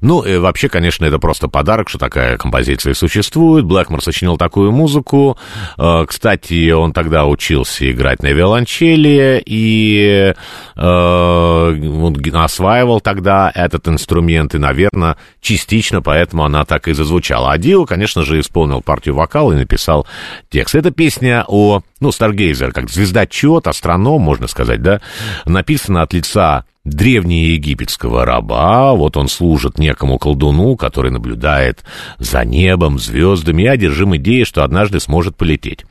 [0.00, 3.64] Ну, и вообще, конечно, это просто подарок, что такая композиция существует.
[3.64, 5.38] Блэкмор сочинил такую музыку.
[5.78, 10.34] Э, кстати, он тогда учился играть на виолончели и
[10.76, 17.52] э, осваивал тогда этот инструмент, и, наверное, частично поэтому она так и зазвучала.
[17.52, 20.06] А Дио, конечно же, исполнил партию вокала и написал
[20.50, 20.74] текст.
[20.74, 25.00] Это песня о ну, Старгейзер, как звездочет, астроном, можно сказать, да,
[25.46, 31.84] написано от лица древнеегипетского раба, вот он служит некому колдуну, который наблюдает
[32.18, 35.84] за небом, звездами и одержим идеей, что однажды сможет полететь.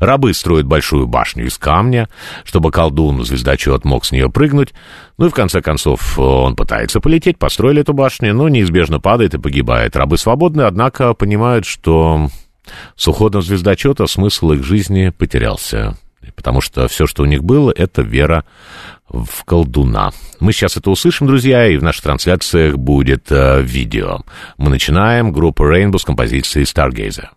[0.00, 2.10] Рабы строят большую башню из камня,
[2.44, 4.74] чтобы колдун, звездочет, мог с нее прыгнуть.
[5.16, 9.38] Ну и в конце концов он пытается полететь, построили эту башню, но неизбежно падает и
[9.38, 9.96] погибает.
[9.96, 12.28] Рабы свободны, однако понимают, что
[12.96, 15.96] с уходом звездочета смысл их жизни потерялся.
[16.36, 18.44] потому что все, что у них было, это вера
[19.08, 20.12] в колдуна.
[20.40, 24.22] Мы сейчас это услышим, друзья, и в наших трансляциях будет э, видео.
[24.56, 25.32] Мы начинаем.
[25.32, 27.28] Группа Rainbow с композицией Stargazer.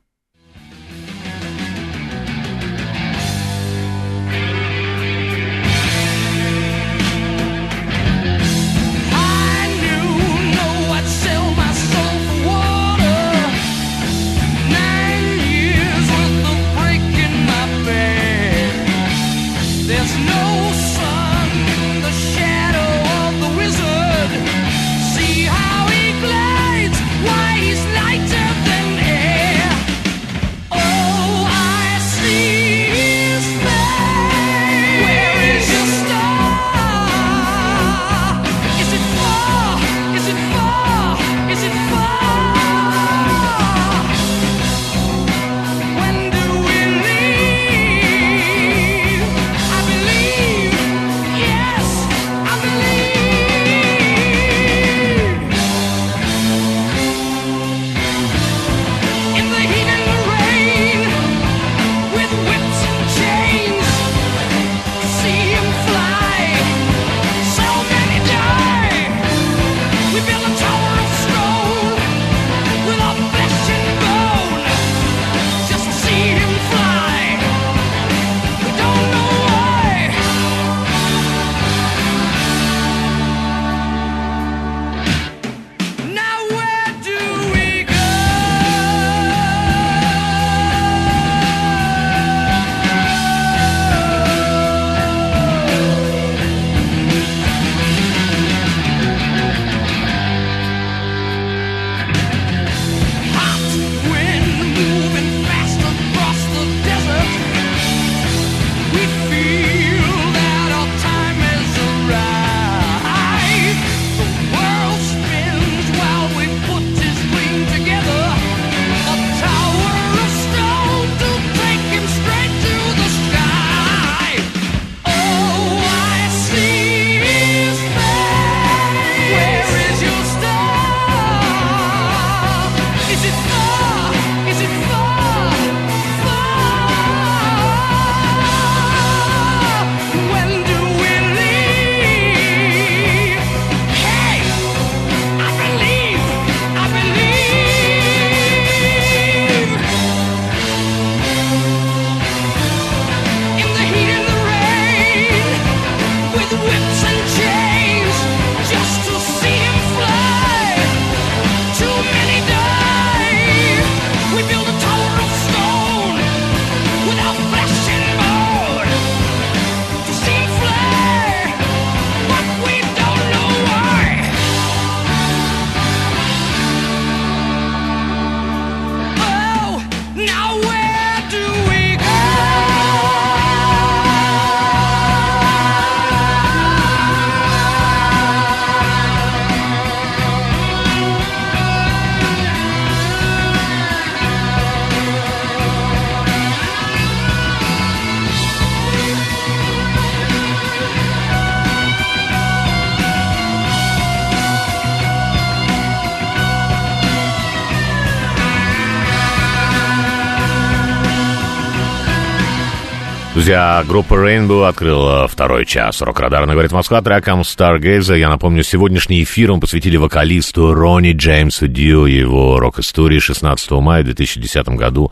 [213.37, 216.01] Друзья, группа Rainbow открыла второй час.
[216.01, 218.17] Рок-радар говорит Москва треком Stargazer.
[218.17, 224.69] Я напомню, сегодняшний эфир мы посвятили вокалисту Ронни Джеймсу Дио, его рок-истории 16 мая 2010
[224.69, 225.11] году.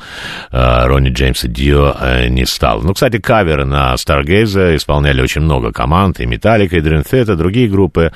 [0.51, 2.82] э, Ронни Джеймса Дио э, не стал.
[2.82, 7.67] Ну, кстати, каверы на Stargazer исполняли очень много команд, и Metallica, и Dream Theater, другие
[7.67, 8.11] группы.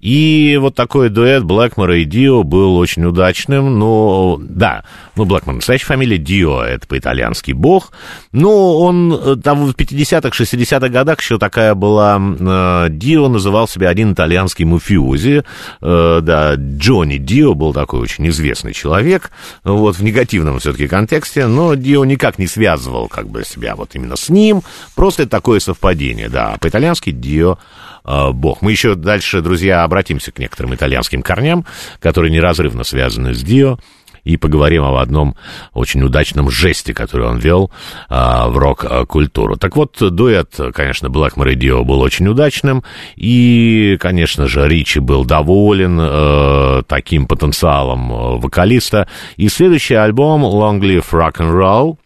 [0.00, 3.78] И вот такой дуэт Блэкмора и Дио был очень удачным.
[3.78, 4.82] Но, да,
[5.14, 7.92] ну, Блэкмор настоящая фамилия, Дио, это по-итальянски бог.
[8.32, 12.18] Но он э, там в 50-х, 60-х годах еще такая была...
[12.18, 15.44] э, Дио называл себя один итальянский муфиози.
[15.82, 19.30] Э, да, Джонни Дио был такой очень известный человек,
[19.62, 24.16] вот, в негативном все-таки контексте, но Дио никак не связывал как бы себя вот именно
[24.16, 24.62] с ним,
[24.94, 26.56] просто такое совпадение, да.
[26.58, 27.58] По-итальянски Дио
[28.04, 28.62] э, бог.
[28.62, 31.66] Мы еще дальше, друзья, обратимся к некоторым итальянским корням,
[32.00, 33.78] которые неразрывно связаны с Дио
[34.24, 35.36] и поговорим об одном
[35.72, 37.70] очень удачном жесте, который он вел
[38.08, 39.56] а, в рок-культуру.
[39.56, 42.82] Так вот, дуэт, конечно, Blackmore и Dio был очень удачным,
[43.16, 49.08] и, конечно же, Ричи был доволен э, таким потенциалом э, вокалиста.
[49.36, 51.96] И следующий альбом Long Live Rock and Roll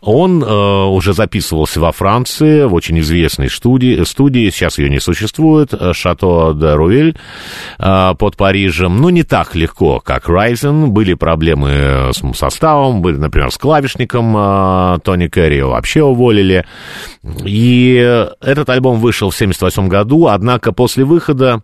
[0.00, 5.72] Он э, уже записывался во Франции в очень известной студии, студии сейчас ее не существует,
[5.72, 7.16] э, Шато де Руэль
[7.78, 9.00] э, под Парижем.
[9.00, 10.90] Ну, не так легко, как Райзен.
[10.90, 16.64] Были проблемы с составом, были, например, с клавишником э, Тони Керри вообще уволили.
[17.44, 17.94] И
[18.40, 21.62] этот альбом вышел в 1978 году, однако после выхода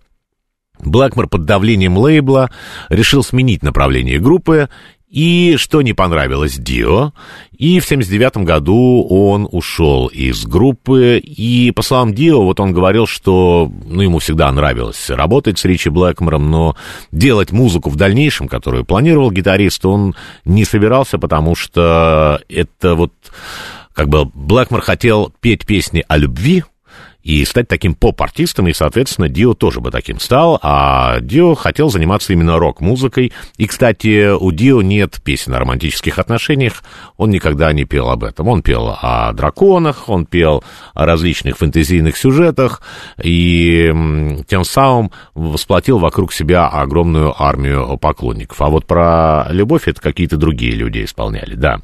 [0.81, 2.51] Блэкмор под давлением лейбла
[2.89, 4.69] решил сменить направление группы,
[5.17, 7.15] и что не понравилось Дио,
[7.57, 13.07] и в 79 году он ушел из группы, и по словам Дио, вот он говорил,
[13.07, 16.77] что ну, ему всегда нравилось работать с Ричи Блэкмором, но
[17.13, 20.15] делать музыку в дальнейшем, которую планировал гитарист, он
[20.45, 23.15] не собирался, потому что это вот
[23.95, 26.63] как бы Блэкмор хотел петь песни о любви,
[27.27, 32.33] и стать таким поп-артистом, и, соответственно, Дио тоже бы таким стал, а Дио хотел заниматься
[32.33, 33.33] именно рок-музыкой.
[33.57, 36.85] И, кстати, у Дио нет песен о романтических отношениях,
[37.17, 38.47] он никогда не пел об этом.
[38.47, 40.63] Он пел о драконах, он пел
[40.95, 42.81] о различных фэнтезийных сюжетах,
[43.21, 43.93] и
[44.47, 48.63] тем самым восплотил вокруг себя огромную армию поклонников.
[48.63, 51.81] А вот про любовь это какие-то другие люди исполняли, да.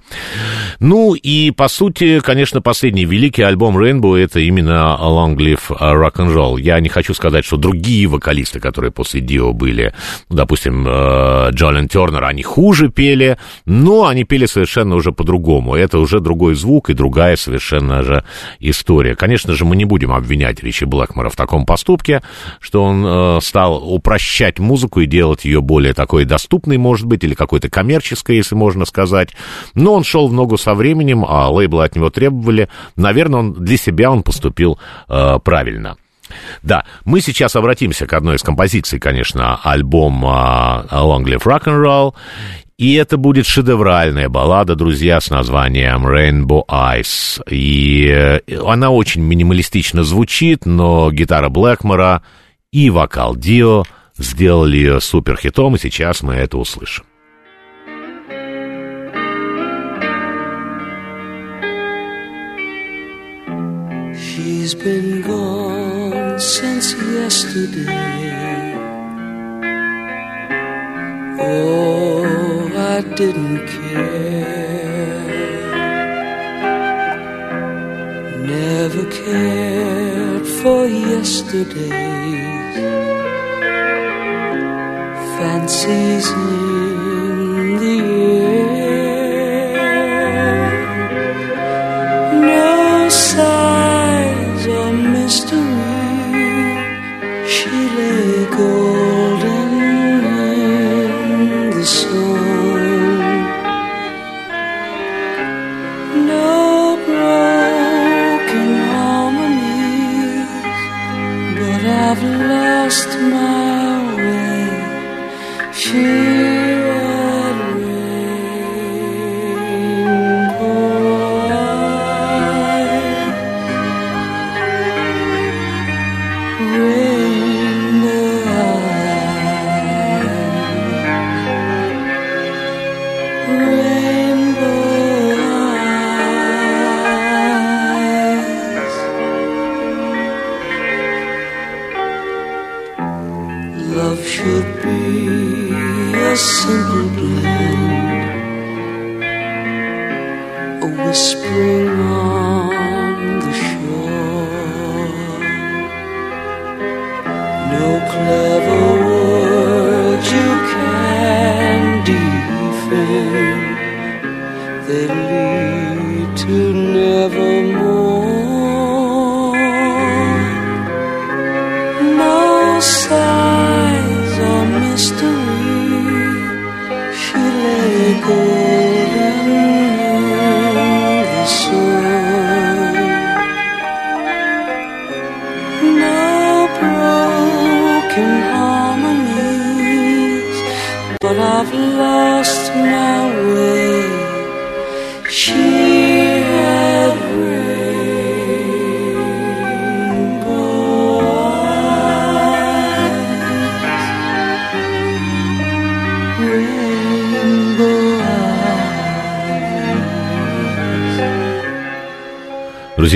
[0.78, 6.60] Ну и, по сути, конечно, последний великий альбом Rainbow это именно Long Rock and Roll.
[6.60, 9.94] Я не хочу сказать, что другие вокалисты, которые после Дио были,
[10.28, 15.74] допустим, э, Джолен Тернер, они хуже пели, но они пели совершенно уже по-другому.
[15.74, 18.24] Это уже другой звук и другая совершенно же
[18.60, 19.14] история.
[19.14, 22.22] Конечно же, мы не будем обвинять Ричи Блэкмора в таком поступке,
[22.60, 27.34] что он э, стал упрощать музыку и делать ее более такой доступной, может быть, или
[27.34, 29.30] какой-то коммерческой, если можно сказать.
[29.74, 32.68] Но он шел в ногу со временем, а лейблы от него требовали.
[32.96, 34.78] Наверное, он для себя он поступил
[35.08, 35.14] э,
[35.44, 35.96] правильно.
[36.62, 42.14] Да, мы сейчас обратимся к одной из композиций, конечно, альбома Long Live Rock and Roll.
[42.78, 47.40] И это будет шедевральная баллада, друзья, с названием Rainbow Eyes.
[47.48, 52.22] И э, она очень минималистично звучит, но гитара Блэкмора
[52.72, 53.84] и вокал Дио
[54.16, 57.04] сделали ее суперхитом, и сейчас мы это услышим.
[64.62, 68.76] She's been gone since yesterday.
[71.40, 74.46] Oh, I didn't care.
[78.46, 82.76] Never cared for yesterday's
[85.38, 86.26] fancies
[97.54, 103.44] She lay golden in the sun.
[106.32, 110.54] No broken harmonies,
[111.58, 114.64] but I've lost my way.
[115.80, 116.31] She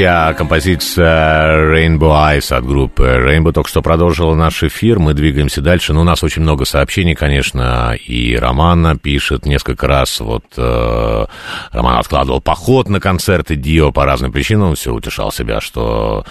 [0.07, 5.00] Друзья, композиция Rainbow Eyes от группы Rainbow только что продолжила наш эфир.
[5.00, 5.92] Мы двигаемся дальше.
[5.92, 7.92] Но у нас очень много сообщений, конечно.
[8.07, 10.20] И Романа пишет несколько раз.
[10.20, 11.24] Вот э,
[11.72, 14.68] Роман откладывал поход на концерты Дио по разным причинам.
[14.68, 16.24] Он все утешал себя, что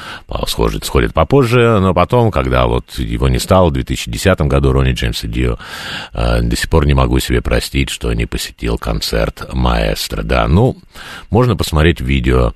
[0.48, 1.80] сходит, сходит попозже.
[1.82, 5.58] Но потом, когда вот его не стало в 2010 году, Ронни Джеймс и Дио,
[6.14, 10.24] э, до сих пор не могу себе простить, что не посетил концерт Маэстро.
[10.24, 10.78] Да, ну,
[11.30, 12.54] можно посмотреть видео.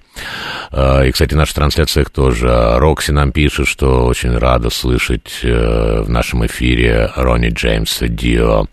[0.71, 2.77] Э, и, кстати, в наших трансляциях тоже.
[2.77, 8.67] Рокси нам пишет, что очень рада слышать э, в нашем эфире Ронни Джеймса Дио.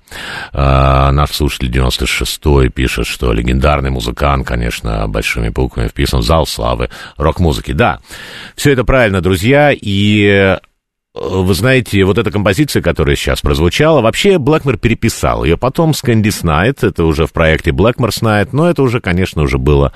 [0.53, 6.91] Э, наш слушатель 96-й пишет, что легендарный музыкант, конечно, большими буквами вписан в зал славы
[7.17, 7.73] рок-музыки.
[7.73, 8.01] Да,
[8.55, 10.59] все это правильно, друзья, и
[11.19, 16.45] вы знаете, вот эта композиция, которая сейчас прозвучала, вообще Блэкмор переписал ее потом с Candice
[16.45, 19.93] Night, это уже в проекте Blackmore's Night, но это уже, конечно, уже было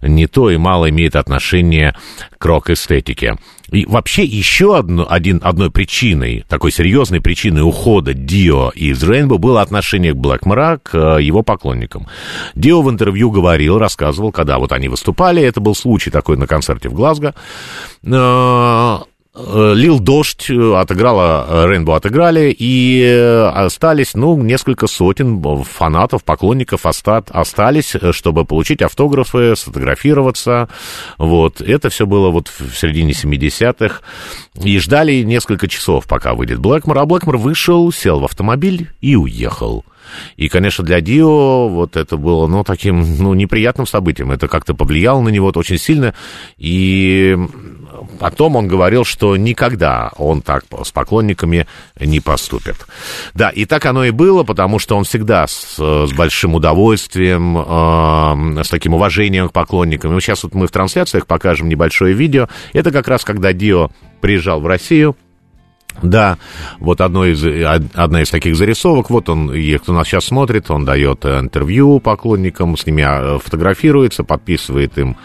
[0.00, 1.94] не то и мало имеет отношение
[2.38, 3.36] к рок-эстетике.
[3.70, 9.62] И вообще еще одно, один, одной причиной, такой серьезной причиной ухода Дио из Рейнбо было
[9.62, 12.06] отношение к Блэкмора к э, его поклонникам.
[12.54, 16.88] Дио в интервью говорил, рассказывал, когда вот они выступали, это был случай такой на концерте
[16.88, 17.34] в Глазго,
[18.04, 18.98] э, Э,
[19.36, 27.30] лил дождь, э, отыграла, Рейнбо отыграли, и э, остались, ну, несколько сотен фанатов, поклонников остат,
[27.32, 30.68] остались, чтобы получить автографы, сфотографироваться,
[31.18, 34.02] вот, это все было вот в середине 70-х,
[34.62, 39.84] и ждали несколько часов, пока выйдет Блэкмор, а Блэкмор вышел, сел в автомобиль и уехал.
[40.36, 44.30] И, конечно, для Дио вот это было, ну, таким, ну, неприятным событием.
[44.30, 46.14] Это как-то повлияло на него очень сильно.
[46.56, 47.36] И
[48.18, 51.66] потом он говорил, что никогда он так с поклонниками
[52.00, 52.76] не поступит.
[53.34, 58.64] Да, и так оно и было, потому что он всегда с, с большим удовольствием, э,
[58.64, 60.16] с таким уважением к поклонникам.
[60.16, 62.48] И сейчас вот мы в трансляциях покажем небольшое видео.
[62.72, 63.90] Это как раз когда Дио
[64.20, 65.16] приезжал в Россию,
[66.02, 66.38] да,
[66.78, 67.44] вот одно из,
[67.94, 72.86] одна из таких зарисовок, вот он, кто нас сейчас смотрит, он дает интервью поклонникам, с
[72.86, 75.16] ними а, фотографируется, подписывает им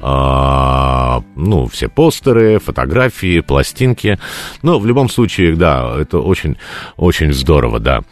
[0.00, 4.18] а, ну, все постеры, фотографии, пластинки.
[4.62, 6.56] Но в любом случае, да, это очень,
[6.96, 8.02] очень здорово, да.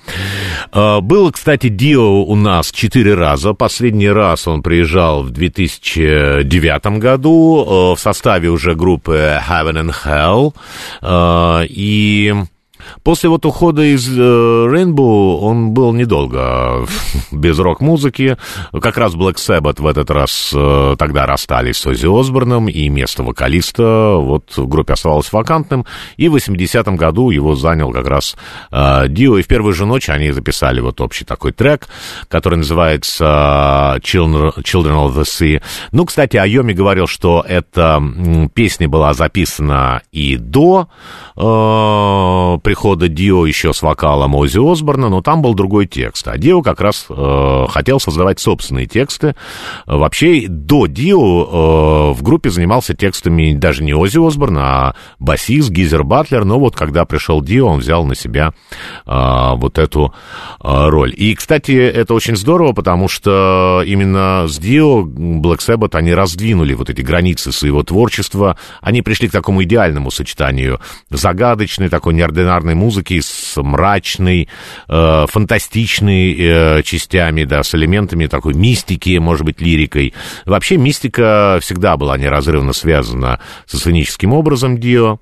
[0.72, 3.54] А, было, кстати, Дио у нас четыре раза.
[3.54, 10.54] Последний раз он приезжал в 2009 году а, в составе уже группы Heaven and Hell.
[11.02, 12.34] А, и
[13.02, 16.86] После вот ухода из э, Rainbow он был недолго
[17.32, 18.36] без рок-музыки.
[18.72, 23.22] Как раз Black Sabbath в этот раз э, тогда расстались с Оззи Осборном, и место
[23.22, 25.86] вокалиста вот в группе оставалось вакантным.
[26.16, 28.36] И в 80-м году его занял как раз
[28.70, 29.38] э, Дио.
[29.38, 31.88] И в первую же ночь они записали вот общий такой трек,
[32.28, 35.62] который называется Children, Children of the Sea.
[35.92, 38.02] Ну, кстати, Айоми говорил, что эта
[38.54, 40.88] песня была записана и до
[41.36, 46.28] э, Дио еще с вокалом Ози Осборна, но там был другой текст.
[46.28, 49.34] А Дио как раз э, хотел создавать собственные тексты.
[49.86, 56.04] Вообще, до Дио э, в группе занимался текстами даже не Ози Осборн, а басист Гизер
[56.04, 56.44] Батлер.
[56.44, 58.52] Но вот когда пришел Дио, он взял на себя
[59.06, 60.12] э, вот эту
[60.62, 61.12] э, роль.
[61.16, 66.90] И, кстати, это очень здорово, потому что именно с Дио Black Sabbath они раздвинули вот
[66.90, 68.58] эти границы своего творчества.
[68.80, 74.48] Они пришли к такому идеальному сочетанию загадочной, такой неординарной музыки с мрачной,
[74.88, 80.14] э, фантастичной э, частями, да, с элементами такой мистики, может быть, лирикой.
[80.44, 85.20] Вообще мистика всегда была неразрывно связана со сценическим образом Дио.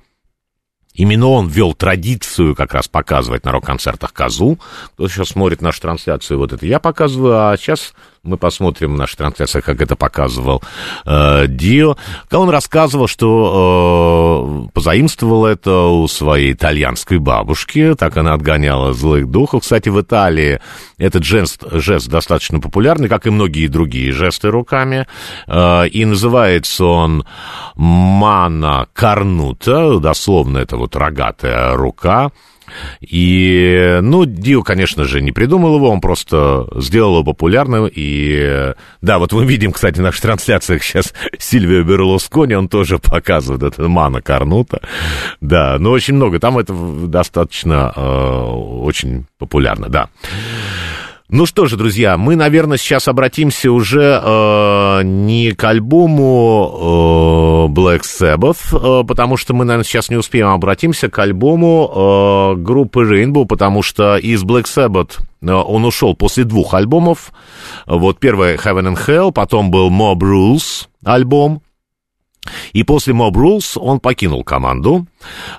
[0.95, 4.61] Именно он ввел традицию как раз показывать на рок-концертах козу.
[4.93, 7.95] Кто сейчас смотрит нашу трансляцию, вот это я показываю, а сейчас
[8.25, 10.63] мы посмотрим в нашей трансляции, как это показывал
[11.05, 11.97] э, Дио.
[12.33, 19.63] Он рассказывал, что э, позаимствовал это у своей итальянской бабушки, так она отгоняла злых духов.
[19.63, 20.61] Кстати, в Италии
[20.99, 25.07] этот жест, жест достаточно популярный, как и многие другие жесты руками,
[25.47, 27.25] э, и называется он
[27.77, 32.31] «мана карнута», дословно это вот рогатая рука,
[33.01, 37.89] и, ну, Дио, конечно же, не придумал его, он просто сделал его популярным.
[37.93, 43.63] И, да, вот мы видим, кстати, в наших трансляциях сейчас Сильвио Берлускони, он тоже показывает
[43.63, 44.81] это Мана Карнута.
[45.41, 46.41] Да, но очень много.
[46.41, 50.09] Там это достаточно э, очень популярно, да.
[51.31, 58.03] Ну что же, друзья, мы, наверное, сейчас обратимся уже э, не к альбому э, Black
[58.03, 63.47] Sabbath, э, потому что мы, наверное, сейчас не успеем, обратимся к альбому э, группы Rainbow,
[63.47, 67.33] потому что из Black Sabbath э, он ушел после двух альбомов.
[67.87, 71.63] Вот первый Heaven and Hell, потом был Mob Rules альбом,
[72.73, 75.07] И после Mob Rules он покинул команду.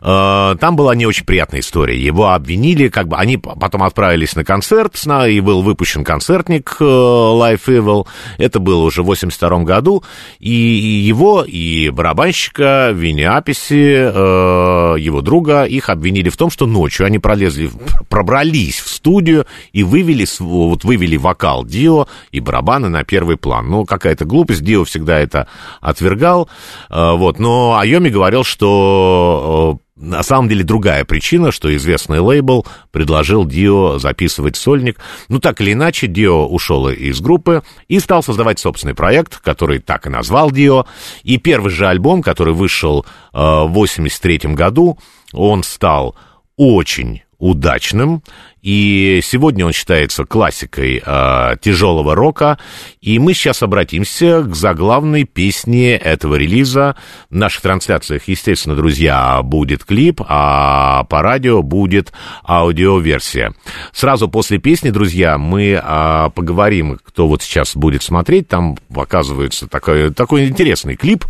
[0.01, 1.99] Э, Там была не очень приятная история.
[1.99, 7.67] Его обвинили, как бы они потом отправились на концерт, и был выпущен концертник э, Life
[7.67, 8.07] Evil.
[8.37, 10.03] Это было уже в 82 году.
[10.39, 17.19] И его, и барабанщика, Винни э, его друга, их обвинили в том, что ночью они
[17.19, 17.69] пролезли,
[18.09, 23.69] пробрались в студию и вывели, вот вывели вокал Дио и барабаны на первый план.
[23.69, 25.47] Ну, какая-то глупость, Дио всегда это
[25.81, 26.49] отвергал.
[26.89, 32.65] Э, Вот, но Айоми говорил, что э, на самом деле другая причина, что известный лейбл
[32.91, 34.99] предложил Дио записывать сольник.
[35.29, 40.05] Ну, так или иначе, Дио ушел из группы и стал создавать собственный проект, который так
[40.05, 40.85] и назвал Дио.
[41.23, 44.99] И первый же альбом, который вышел э, в 83 году,
[45.31, 46.15] он стал
[46.57, 48.23] очень удачным,
[48.65, 52.57] и сегодня он считается классикой э, тяжелого рока,
[52.99, 56.95] и мы сейчас обратимся к заглавной песне этого релиза.
[57.29, 62.11] В наших трансляциях, естественно, друзья, будет клип, а по радио будет
[62.43, 63.53] аудиоверсия.
[63.93, 70.11] Сразу после песни, друзья, мы э, поговорим, кто вот сейчас будет смотреть, там оказывается такой,
[70.11, 71.25] такой интересный клип,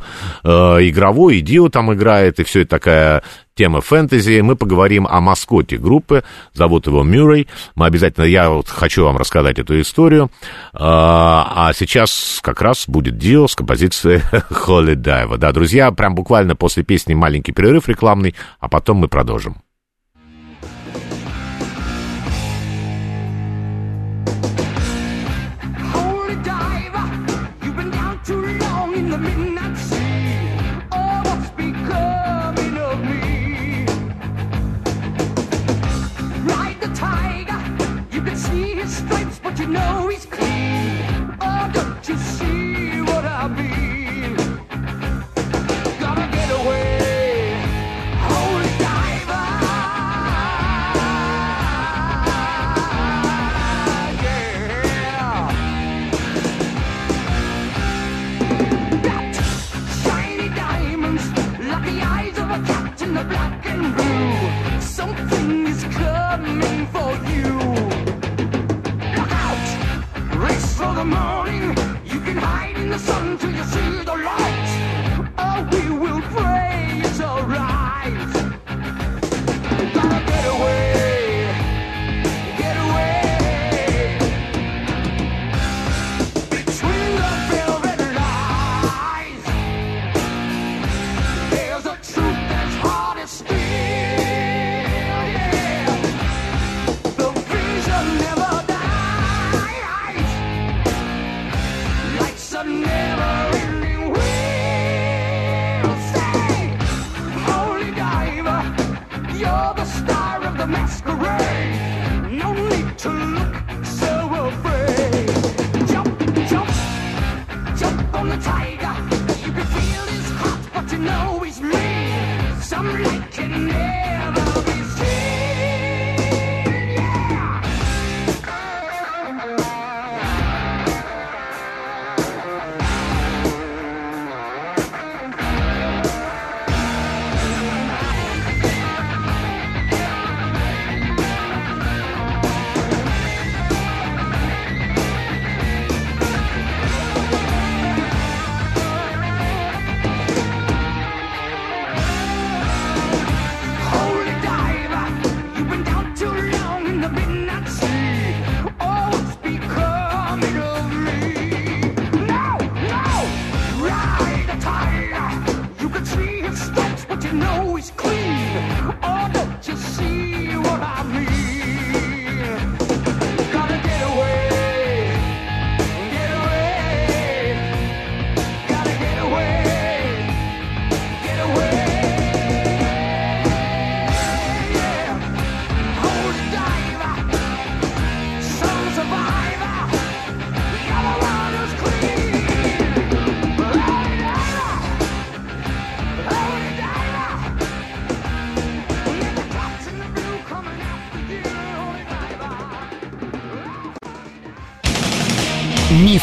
[0.46, 3.24] э, игровой, Дио там играет, и все это такая
[3.56, 4.42] тема фэнтези.
[4.42, 6.24] Мы поговорим о маскоте группы.
[6.54, 7.48] Зовут его Мюррей.
[7.76, 10.32] Мы обязательно, я вот хочу вам рассказать эту историю.
[10.74, 14.22] А а сейчас как раз будет Дио с композицией
[14.52, 15.38] Холли Дайва.
[15.38, 19.65] Да, друзья, прям буквально после песни маленький перерыв рекламный, а потом мы продолжим.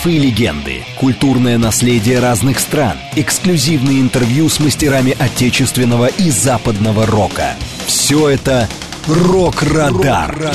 [0.04, 7.54] Мифы и легенды, культурное наследие разных стран, эксклюзивные интервью с мастерами отечественного и западного рока.
[7.86, 8.68] Все это
[9.06, 10.50] «Рок-Радар».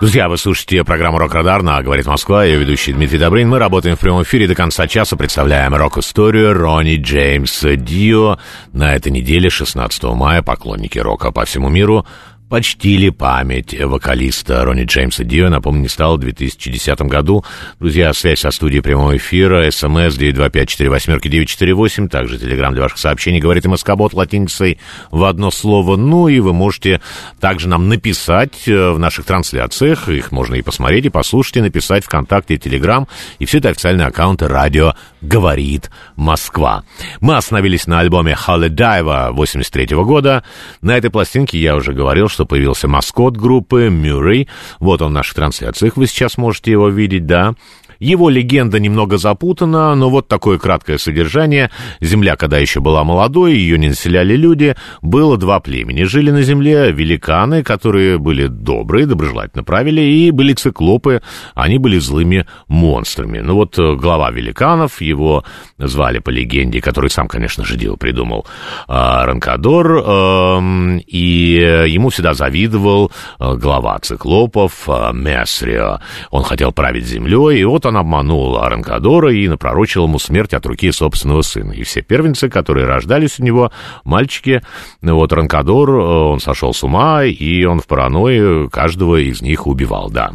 [0.00, 2.44] Друзья, вы слушаете программу «Рок-Радар» на «Говорит Москва».
[2.44, 3.48] Я ведущий Дмитрий Добрин.
[3.48, 5.16] Мы работаем в прямом эфире до конца часа.
[5.16, 8.38] Представляем рок-историю Ронни Джеймс Дио.
[8.72, 12.06] На этой неделе, 16 мая, поклонники рока по всему миру
[12.48, 15.48] почтили память вокалиста Ронни Джеймса Дио.
[15.48, 17.44] Напомню, не стало в 2010 году.
[17.78, 24.14] Друзья, связь со студией прямого эфира, смс 925-48-948, также телеграмм для ваших сообщений, говорит МСК-бот
[24.14, 24.78] латиницей
[25.10, 25.96] в одно слово.
[25.96, 27.00] Ну и вы можете
[27.40, 32.04] также нам написать э, в наших трансляциях, их можно и посмотреть, и послушать, и написать
[32.04, 33.06] ВКонтакте, и Телеграм,
[33.38, 36.84] и все это официальные аккаунты радио «Говорит Москва».
[37.20, 40.44] Мы остановились на альбоме Холидайва 83 года.
[40.80, 44.48] На этой пластинке я уже говорил, что появился маскот группы Мюррей.
[44.78, 47.54] Вот он в наших трансляциях, вы сейчас можете его видеть, да.
[48.00, 51.70] Его легенда немного запутана, но вот такое краткое содержание.
[52.00, 56.04] Земля, когда еще была молодой, ее не населяли люди, было два племени.
[56.04, 61.22] Жили на земле великаны, которые были добрые, доброжелательно правили, и были циклопы,
[61.54, 63.40] они были злыми монстрами.
[63.40, 65.44] Ну вот э, глава великанов, его
[65.78, 68.46] звали по легенде, который сам, конечно же, дело придумал,
[68.86, 73.10] а, Ранкадор, эм, и ему всегда завидовал
[73.40, 75.98] э, глава циклопов э, Месрио.
[76.30, 80.90] Он хотел править землей, и вот он обманул Аранкадора и напророчил ему смерть от руки
[80.92, 81.72] собственного сына.
[81.72, 83.72] И все первенцы, которые рождались у него,
[84.04, 84.62] мальчики,
[85.02, 90.32] вот Ранкадор, он сошел с ума, и он в паранойи каждого из них убивал, да.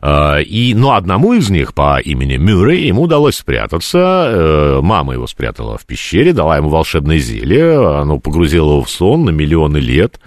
[0.00, 3.98] А, И, но одному из них по имени Мюррей ему удалось спрятаться.
[3.98, 7.98] Э, Мама его спрятала в пещере, дала ему волшебное зелье.
[8.00, 10.20] Оно погрузило его в сон на миллионы лет.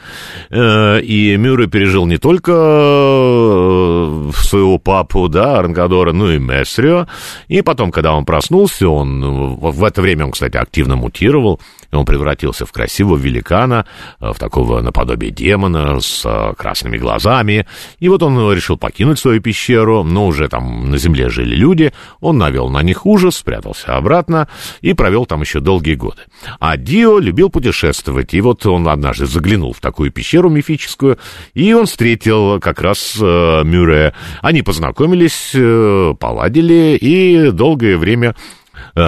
[0.49, 7.08] Э, И Мюррей пережил не только э, своего папу, да, Арнгадора, но и Месрио.
[7.48, 11.60] И потом, когда он проснулся, он в это время он, кстати, активно мутировал.
[11.91, 13.85] И он превратился в красивого великана,
[14.19, 17.68] э, в такого наподобие демона с э, красными глазами.
[17.99, 21.93] И вот он решил покинуть свою пещеру, но уже там на земле жили люди.
[22.19, 24.47] Он навел на них ужас, спрятался обратно
[24.81, 26.22] и провел там еще долгие годы.
[26.59, 31.18] А Дио любил путешествовать, и вот он однажды заглянул в такую пещеру мифическую,
[31.53, 34.14] и он встретил как раз э, Мюррея.
[34.41, 38.35] Они познакомились, э, поладили, и долгое время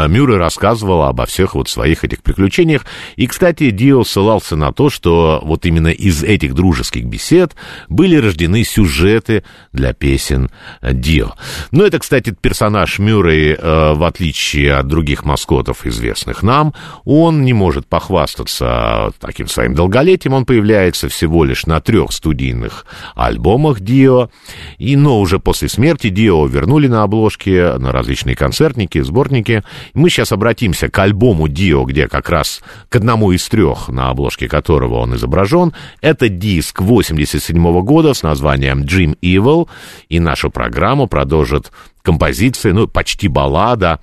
[0.08, 2.86] Мюррей рассказывал обо всех вот своих этих приключениях.
[3.16, 7.56] И, кстати, Дио ссылался на то, что вот именно из этих дружеских бесед
[7.88, 9.44] были рождены сюжеты
[9.74, 10.50] для песен
[10.82, 11.34] э, Дио.
[11.72, 16.74] Но это, кстати, персонаж Мюррей, э, в отличие от других маскотов, известных нам,
[17.06, 20.34] он не может похвастаться таким своим долголетием.
[20.34, 22.86] Он появляется всего лишь на трех студийных
[23.16, 24.30] альбомах Дио.
[24.78, 29.64] И, но уже после смерти Дио вернули на обложке, на различные концертники, сборники.
[29.94, 34.48] Мы сейчас обратимся к альбому Дио, где как раз к одному из трех, на обложке
[34.48, 35.74] которого он изображен.
[36.02, 39.70] Это диск 87 года с названием Dream Evil.
[40.10, 44.00] И нашу программу продолжит композиция, ну, почти баллада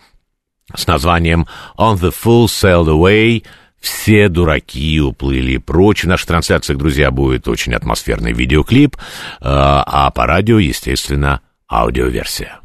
[0.74, 1.46] с названием
[1.78, 3.44] On the Full Sailed Away.
[3.80, 6.04] Все дураки уплыли прочь.
[6.04, 8.98] В наших трансляциях, друзья, будет очень атмосферный видеоклип, э,
[9.40, 11.40] а по радио, естественно,
[11.70, 12.60] аудиоверсия.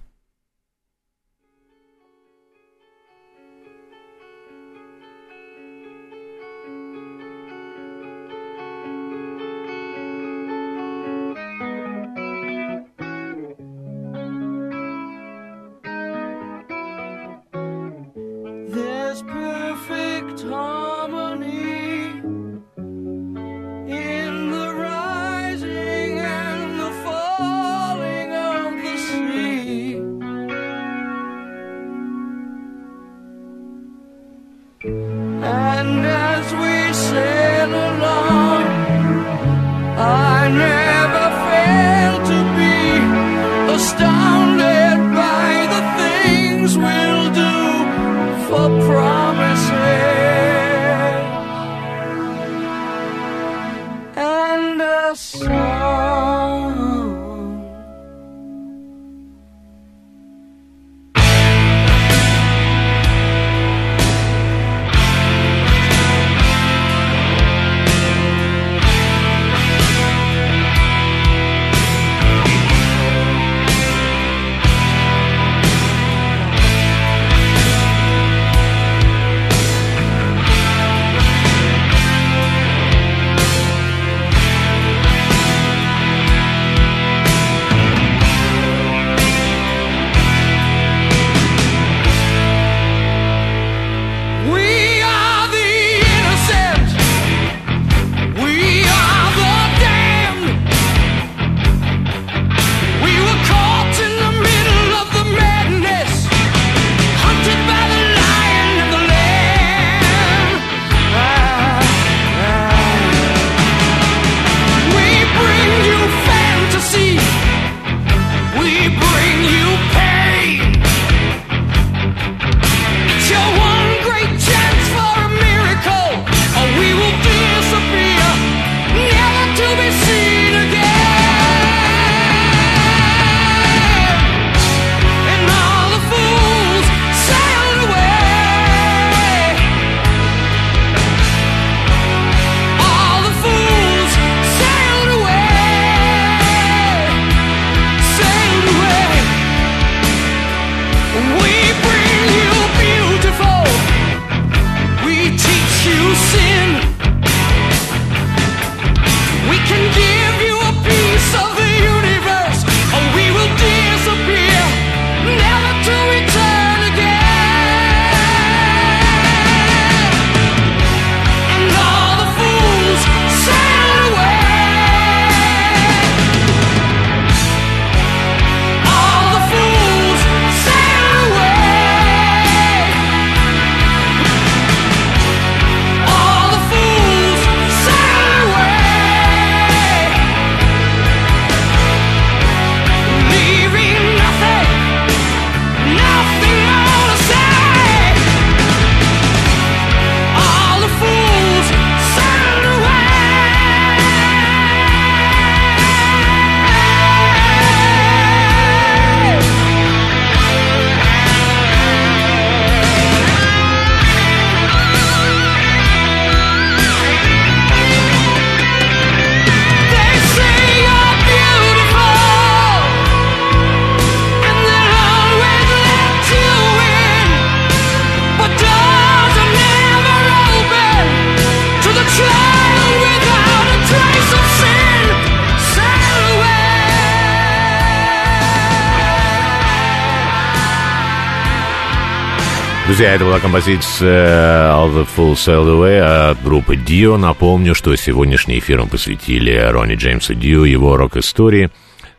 [243.01, 247.17] Друзья, это была композиция All the Full Sailed Away от группы Dio.
[247.17, 251.71] Напомню, что сегодняшний эфир мы посвятили Ронни Джеймсу Дио, его рок-истории.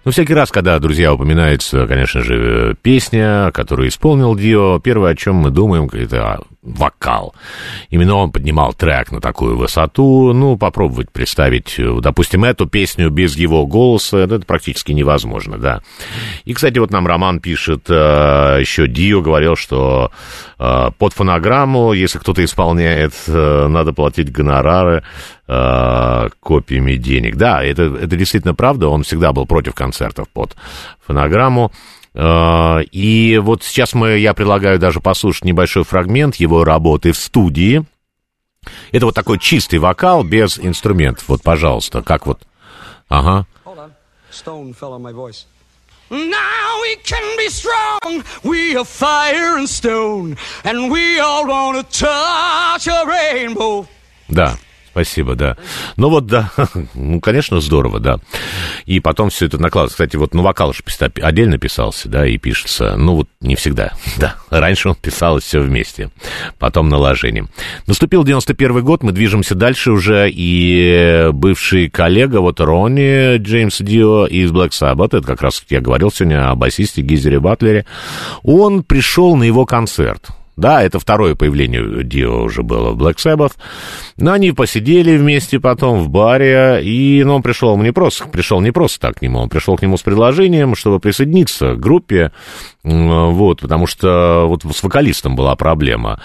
[0.04, 5.36] Но всякий раз, когда, друзья, упоминается, конечно же, песня, которую исполнил Дио, первое, о чем
[5.36, 7.34] мы думаем, это вокал.
[7.90, 10.32] Именно он поднимал трек на такую высоту.
[10.32, 15.82] Ну, попробовать представить, допустим, эту песню без его голоса, это практически невозможно, да.
[16.44, 20.12] И, кстати, вот нам Роман пишет, э, еще Дио говорил, что
[20.58, 25.02] э, под фонограмму, если кто-то исполняет, э, надо платить гонорары
[26.40, 27.36] копиями денег.
[27.36, 30.56] Да, это, это действительно правда, он всегда был против концертов под
[31.04, 31.72] фонограмму.
[32.14, 37.84] И вот сейчас мы, я предлагаю даже послушать небольшой фрагмент его работы в студии.
[38.92, 41.28] Это вот такой чистый вокал без инструментов.
[41.28, 42.42] Вот, пожалуйста, как вот.
[43.08, 43.46] Ага.
[43.64, 43.90] Hold on.
[44.30, 45.46] Stone fell on my voice.
[46.10, 48.22] Now we can be strong.
[48.44, 53.86] We are fire and stone, and we all want to touch a rainbow.
[54.28, 54.58] Да.
[54.92, 55.56] Спасибо, да.
[55.96, 56.50] Ну вот, да,
[56.94, 58.18] ну, конечно, здорово, да.
[58.84, 59.94] И потом все это накладывается.
[59.94, 60.82] Кстати, вот, ну, вокал же
[61.22, 64.36] отдельно писался, да, и пишется, ну, вот не всегда, да.
[64.50, 66.10] Раньше он писалось все вместе,
[66.58, 67.48] потом наложением.
[67.86, 74.52] Наступил 91 год, мы движемся дальше уже, и бывший коллега, вот Ронни Джеймс Дио из
[74.52, 77.86] Black Sabbath, это как раз я говорил сегодня о басисте Гизере Батлере,
[78.42, 80.28] он пришел на его концерт.
[80.56, 83.52] Да, это второе появление Дио уже было в Black Sabbath.
[84.18, 88.70] Но они посидели вместе потом в баре, и ну, он пришел не просто, пришел не
[88.70, 92.32] просто так к нему, он пришел к нему с предложением, чтобы присоединиться к группе,
[92.84, 96.20] вот, потому что вот с вокалистом была проблема.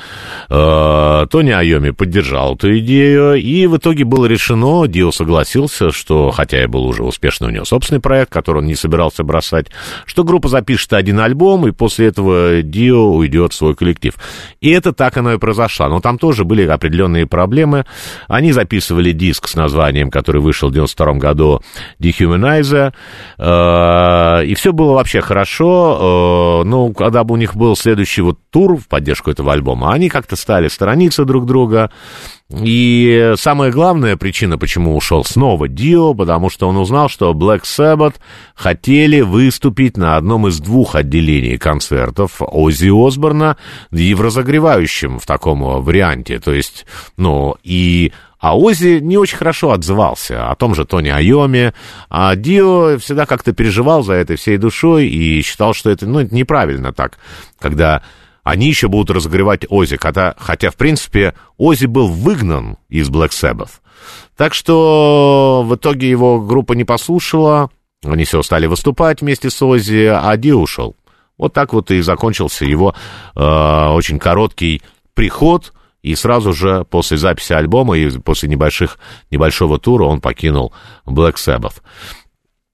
[0.50, 6.64] Э, Тони Айоми поддержал эту идею, и в итоге было решено, Дио согласился, что, хотя
[6.64, 9.68] и был уже успешный у него собственный проект, который он не собирался бросать,
[10.06, 14.16] что группа запишет один альбом, и после этого Дио уйдет в свой коллектив.
[14.60, 15.88] И это так оно и произошло.
[15.90, 17.86] Но там тоже были определенные проблемы.
[18.28, 21.62] Они записывали диск с названием, который вышел в 92 году,
[22.00, 22.94] Dehumanizer,
[23.38, 26.47] э, и все было вообще хорошо.
[26.66, 30.36] Ну, когда бы у них был следующий вот тур в поддержку этого альбома, они как-то
[30.36, 31.92] стали сторониться друг друга.
[32.50, 38.16] И самая главная причина, почему ушел снова Дио, потому что он узнал, что Black Sabbath
[38.56, 43.58] хотели выступить на одном из двух отделений концертов Оззи Осборна
[43.92, 46.40] и в разогревающем в таком варианте.
[46.40, 46.86] То есть,
[47.18, 51.74] ну, и а Ози не очень хорошо отзывался о том же Тони Айоме,
[52.10, 56.94] а Дио всегда как-то переживал за это всей душой и считал, что это, ну, неправильно
[56.94, 57.18] так,
[57.60, 58.04] когда
[58.44, 63.72] они еще будут разогревать Ози, хотя, хотя, в принципе, Ози был выгнан из Black Sabbath.
[64.38, 67.72] Так что в итоге его группа не послушала,
[68.06, 70.96] они все стали выступать вместе с Ози, а Ди ушел.
[71.38, 72.96] Вот так вот и закончился его
[73.36, 74.82] э, очень короткий
[75.14, 78.98] приход, и сразу же после записи альбома и после небольших,
[79.32, 80.74] небольшого тура он покинул
[81.06, 81.82] Black Sabbath.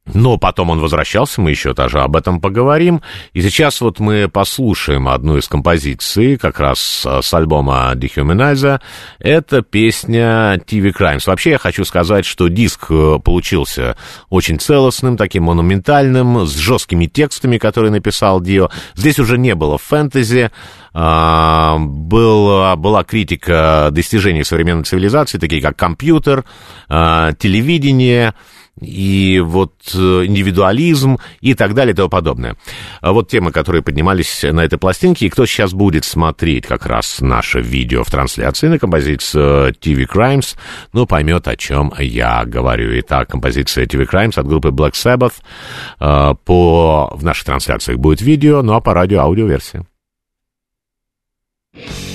[0.05, 3.01] Но потом он возвращался, мы еще тоже об этом поговорим.
[3.31, 8.81] И сейчас вот мы послушаем одну из композиций, как раз с альбома Dehumanizer.
[9.19, 11.23] Это песня TV Crimes.
[11.25, 13.95] Вообще я хочу сказать, что диск э, получился
[14.29, 18.69] очень целостным, таким монументальным, с жесткими текстами, которые написал Дио.
[18.95, 20.51] Здесь уже не было фэнтези,
[20.93, 26.43] а, был, была критика достижений современной цивилизации, такие как компьютер,
[26.87, 28.33] а, телевидение,
[28.83, 32.55] и вот э, индивидуализм и так далее и тому подобное.
[33.01, 37.21] А Вот темы, которые поднимались на этой пластинке, и кто сейчас будет смотреть как раз
[37.21, 40.55] наше видео в трансляции на композицию TV Crimes,
[40.93, 42.99] ну, поймет, о чем я говорю.
[42.99, 45.33] Итак, композиция TV Crimes от группы Black Sabbath.
[45.99, 47.11] Э, По...
[47.13, 49.85] В наших трансляциях будет видео, ну, а по радио аудиоверсия.
[51.73, 52.12] Day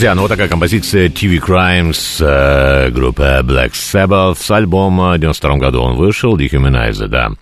[0.00, 5.12] Друзья, ну вот такая композиция TV Crimes э, группы Black Sabbath с альбома.
[5.12, 7.32] В 92 году он вышел, Dehumanizer, да.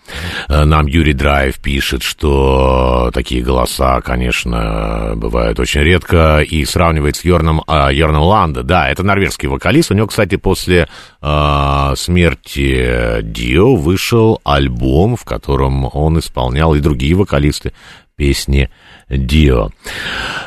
[0.48, 7.24] Э, Нам Юрий Драйв пишет, что такие голоса, конечно, бывают очень редко, и сравнивает с
[7.24, 8.64] Йорном, э, Йорном Ланда.
[8.64, 9.92] Да, это норвежский вокалист.
[9.92, 10.88] У него, кстати, после
[11.22, 17.72] э, смерти Дио вышел альбом, в котором он исполнял и другие вокалисты
[18.16, 18.68] песни
[19.08, 19.70] Дио.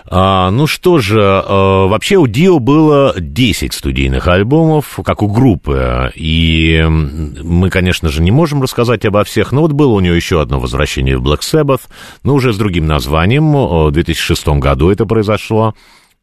[0.05, 6.11] А, ну что же, а, вообще у Дио было 10 студийных альбомов, как у группы,
[6.15, 10.41] и мы, конечно же, не можем рассказать обо всех, но вот было у него еще
[10.41, 11.81] одно возвращение в Black Sabbath,
[12.23, 15.73] но уже с другим названием, в 2006 году это произошло.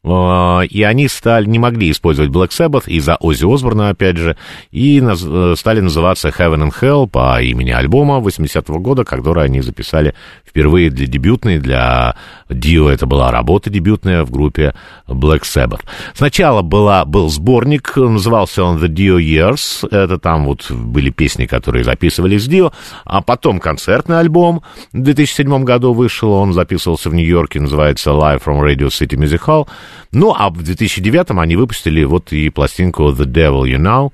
[0.01, 4.37] А, И они стали, не могли использовать Black Sabbath из-за Оззи Осборна, опять же,
[4.71, 9.61] и наз, э, стали называться Heaven and Hell по имени альбома 80-го года, который они
[9.61, 10.15] записали
[10.45, 12.15] впервые для дебютной, для
[12.49, 12.89] Дио.
[12.89, 14.73] Это была работа дебютная в группе
[15.07, 15.81] Black Sabbath.
[16.13, 21.83] Сначала была, был сборник, назывался он The Dio Years, это там вот были песни, которые
[21.83, 22.71] записывались Дио,
[23.03, 24.63] а потом концертный альбом
[24.93, 29.67] в 2007 году вышел, он записывался в Нью-Йорке, называется Live from Radio City Music Hall,
[30.11, 34.11] ну, а в 2009 они выпустили вот и пластинку The Devil You Know.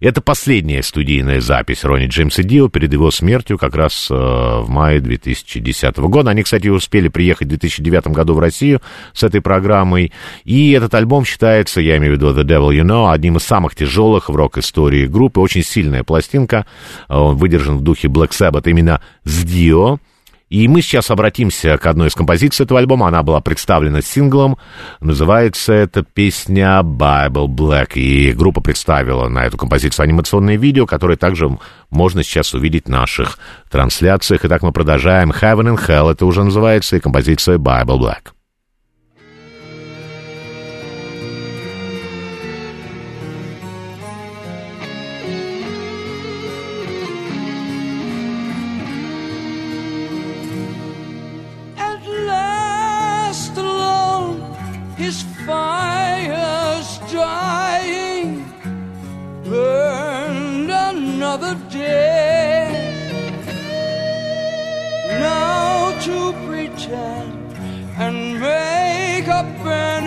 [0.00, 5.00] Это последняя студийная запись Ронни Джеймса Дио перед его смертью как раз э, в мае
[5.00, 6.30] 2010 года.
[6.30, 8.80] Они, кстати, успели приехать в 2009 году в Россию
[9.12, 10.12] с этой программой.
[10.44, 13.74] И этот альбом считается, я имею в виду The Devil You Know, одним из самых
[13.74, 15.40] тяжелых в рок-истории группы.
[15.40, 16.64] Очень сильная пластинка.
[17.08, 19.98] Он выдержан в духе Black Sabbath именно с Дио.
[20.48, 23.08] И мы сейчас обратимся к одной из композиций этого альбома.
[23.08, 24.56] Она была представлена синглом.
[25.00, 27.94] Называется эта песня Bible Black.
[27.94, 31.58] И группа представила на эту композицию анимационное видео, которое также
[31.90, 33.38] можно сейчас увидеть в наших
[33.70, 34.44] трансляциях.
[34.44, 35.30] Итак, мы продолжаем.
[35.30, 38.37] Heaven and Hell это уже называется, и композиция Bible Black.
[69.38, 69.97] up and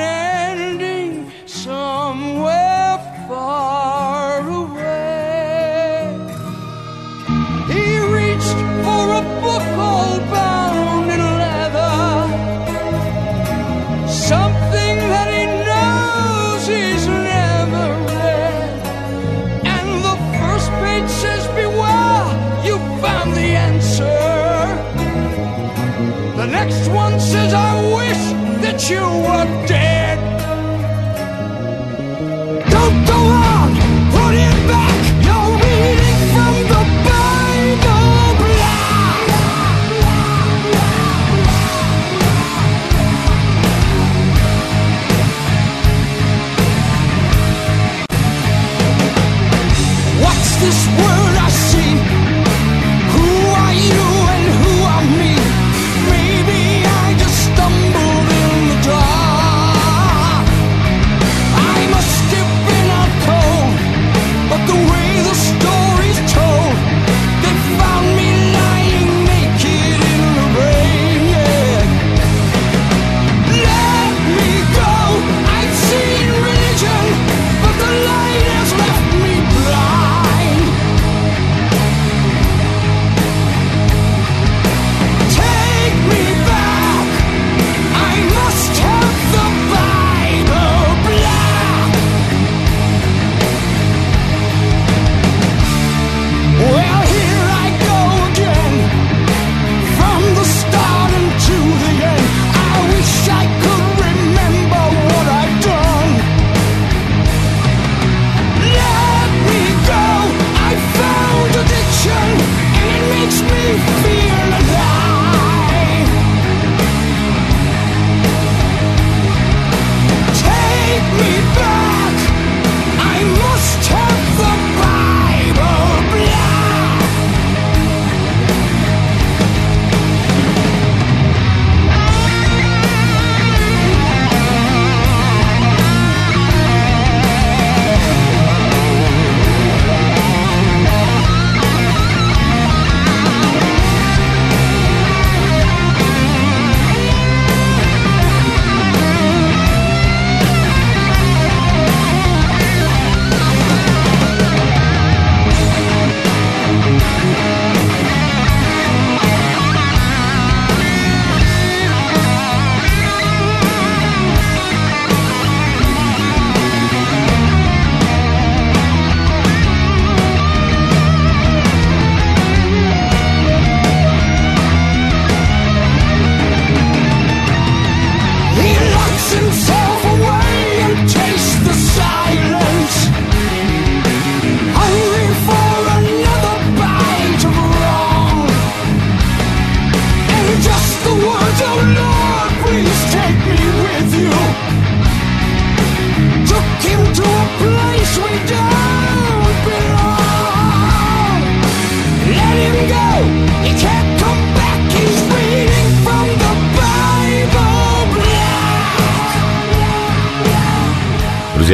[28.90, 29.61] you want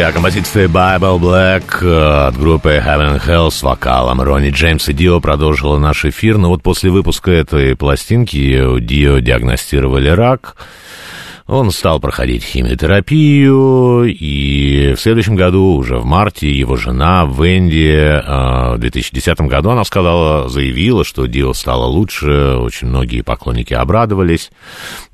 [0.08, 4.52] Друзья, композиция Bible Black э, от группы Heaven and Hell с вокалом Ронни
[4.88, 6.38] и Дио продолжила наш эфир.
[6.38, 8.38] Но вот после выпуска этой пластинки
[8.80, 10.56] Дио диагностировали рак.
[11.48, 18.76] Он стал проходить химиотерапию, и в следующем году, уже в марте, его жена Венди э,
[18.76, 24.52] в 2010 году, она сказала, заявила, что Дио стало лучше, очень многие поклонники обрадовались,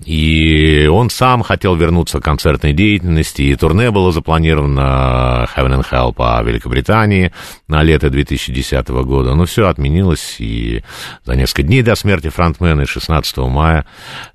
[0.04, 6.14] и он сам хотел вернуться к концертной деятельности, и турне было запланировано Heaven and Hell
[6.16, 7.32] по Великобритании
[7.68, 10.84] на лето 2010 года, но все отменилось, и
[11.26, 13.86] за несколько дней до смерти фронтмена, 16 мая,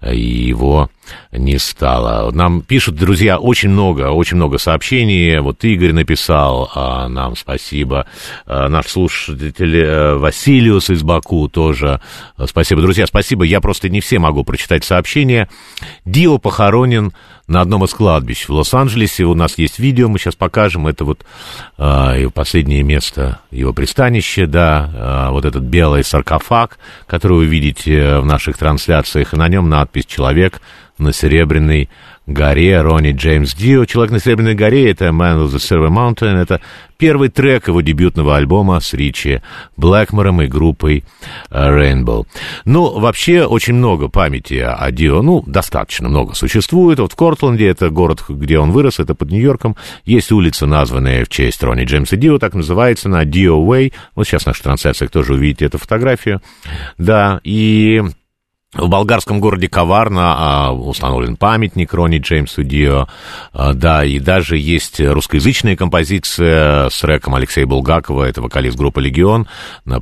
[0.01, 0.91] э, его
[1.33, 2.31] не стало.
[2.33, 5.39] Нам пишут, друзья, очень много, очень много сообщений.
[5.39, 8.07] Вот Игорь написал а, нам спасибо.
[8.47, 12.01] А, наш слушатель а, Василиус из Баку тоже.
[12.37, 13.45] А, спасибо, друзья, спасибо.
[13.45, 15.49] Я просто не все могу прочитать сообщения.
[16.05, 17.13] Дио похоронен
[17.49, 19.25] на одном из кладбищ в Лос-Анджелесе.
[19.25, 20.87] У нас есть видео, мы сейчас покажем.
[20.87, 21.25] Это вот
[21.79, 28.19] а, его последнее место, его пристанище, да, а, вот этот белый саркофаг, который вы видите
[28.19, 30.61] в наших трансляциях, и на нем надпись «Человек
[30.99, 31.89] на Серебряной
[32.27, 33.85] горе» Ронни Джеймс Дио.
[33.85, 36.61] «Человек на Серебряной горе»— это «Man of the Silver Mountain», это
[36.99, 39.41] первый трек его дебютного альбома с Ричи
[39.77, 41.05] Блэкмором и группой
[41.51, 42.27] э, Rainbow.
[42.65, 46.99] Ну, вообще, очень много памяти о Дио, ну, достаточно много существует.
[46.99, 51.29] Вот в Кортленде, это город, где он вырос, это под Нью-Йорком, есть улица, названная в
[51.29, 53.93] честь Ронни Джеймса Дио, так называется, на Dio Way.
[54.15, 56.43] Вот сейчас в наших трансляциях тоже увидите эту фотографию.
[56.99, 58.03] Да, и
[58.75, 63.09] в болгарском городе Коварна а, установлен памятник Ронни Джеймсу Дио,
[63.55, 69.49] а, да, и даже есть русскоязычная композиция с рэком Алексея Булгакова, это вокалист группы «Легион»,
[69.87, 70.01] на,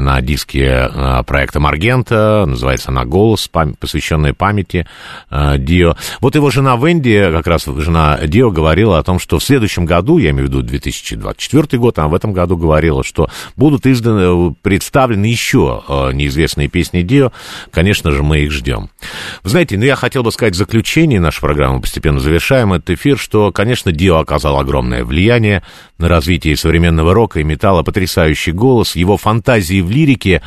[0.00, 4.88] на диске а, проекта «Маргента», называется она «Голос», пам- посвященная памяти
[5.30, 5.96] Дио.
[6.20, 10.18] Вот его жена Венди, как раз жена Дио, говорила о том, что в следующем году,
[10.18, 15.26] я имею в виду 2024 год, а в этом году говорила, что будут изданы, представлены
[15.26, 17.30] еще неизвестные песни Дио,
[17.70, 18.90] конечно же, мы их ждем.
[19.42, 23.18] Вы знаете, ну, я хотел бы сказать в заключении нашей программы, постепенно завершаем этот эфир,
[23.18, 25.62] что, конечно, Дио оказал огромное влияние
[25.98, 30.42] на развитие современного рока и металла, потрясающий голос, его фантазии в лирике,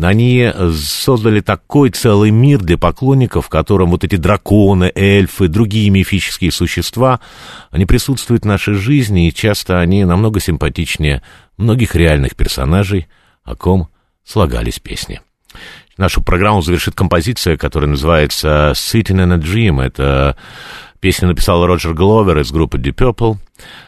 [0.00, 6.52] они создали такой целый мир для поклонников, в котором вот эти драконы, эльфы, другие мифические
[6.52, 7.20] существа,
[7.70, 11.22] они присутствуют в нашей жизни, и часто они намного симпатичнее
[11.56, 13.06] многих реальных персонажей,
[13.42, 13.88] о ком
[14.24, 15.20] слагались песни.
[15.96, 19.82] Нашу программу завершит композиция, которая называется «Sitting in a Dream».
[19.82, 20.36] Это
[21.00, 23.36] песню написал Роджер Гловер из группы Deep Purple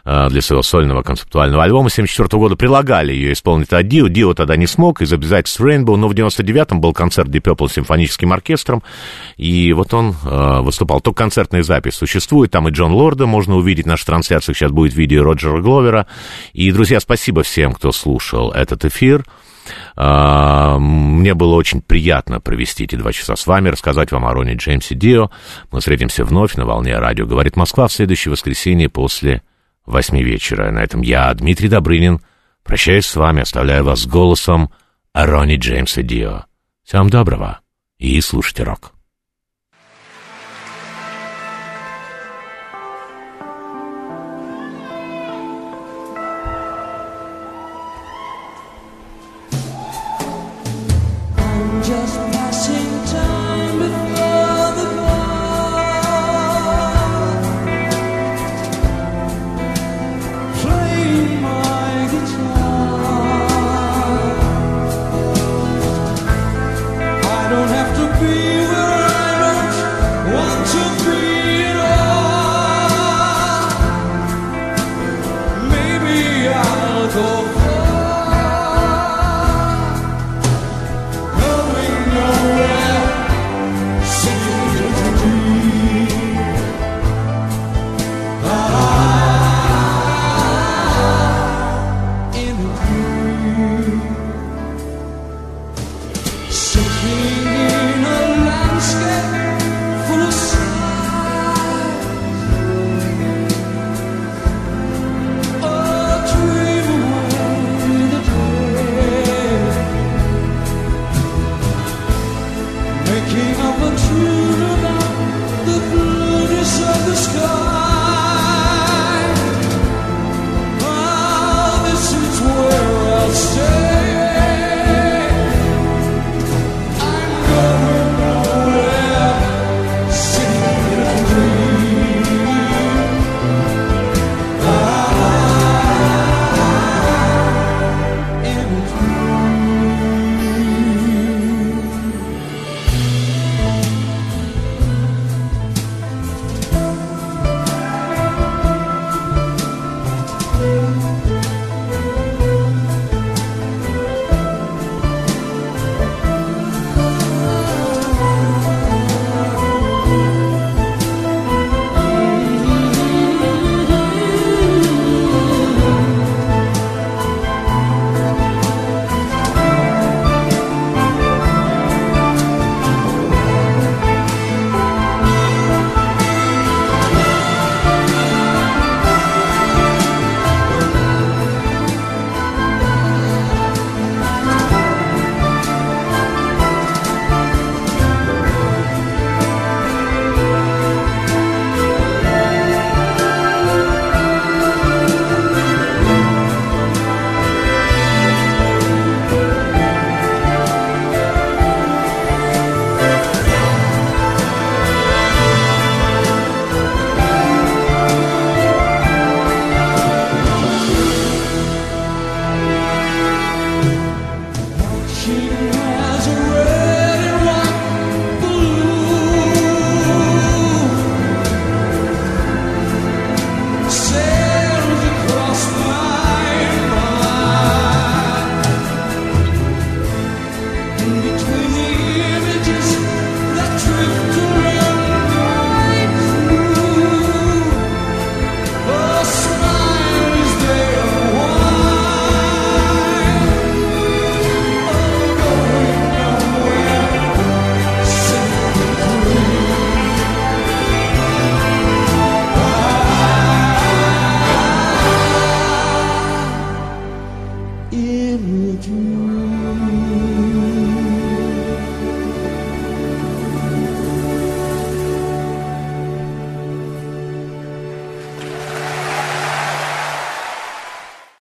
[0.05, 2.57] а, для своего сольного концептуального альбома 1974 года.
[2.57, 4.09] Прилагали ее исполнить от Дио.
[4.09, 7.75] Дио тогда не смог из обязательств Rainbow, но в 99-м был концерт Deep Purple с
[7.75, 8.83] симфоническим оркестром,
[9.37, 11.01] и вот он э, выступал.
[11.01, 15.25] Только концертная запись существует, там и Джон Лорда можно увидеть, наша трансляция сейчас будет видео
[15.25, 16.07] Роджера Гловера.
[16.55, 19.25] И, друзья, спасибо всем, кто слушал этот эфир.
[19.97, 24.55] А, Мне было очень приятно провести эти два часа с вами, рассказать вам о Роне
[24.55, 25.31] Джеймсе Дио.
[25.71, 29.43] Мы встретимся вновь на волне радио «Говорит Москва» в следующее воскресенье после
[29.87, 30.71] восьми вечера.
[30.71, 32.21] На этом я, Дмитрий Добрынин,
[32.63, 34.71] прощаюсь с вами, оставляю вас с голосом
[35.13, 36.45] о Роне Джеймсе Дио.
[36.85, 37.61] Всем доброго
[37.99, 38.98] и слушайте рок.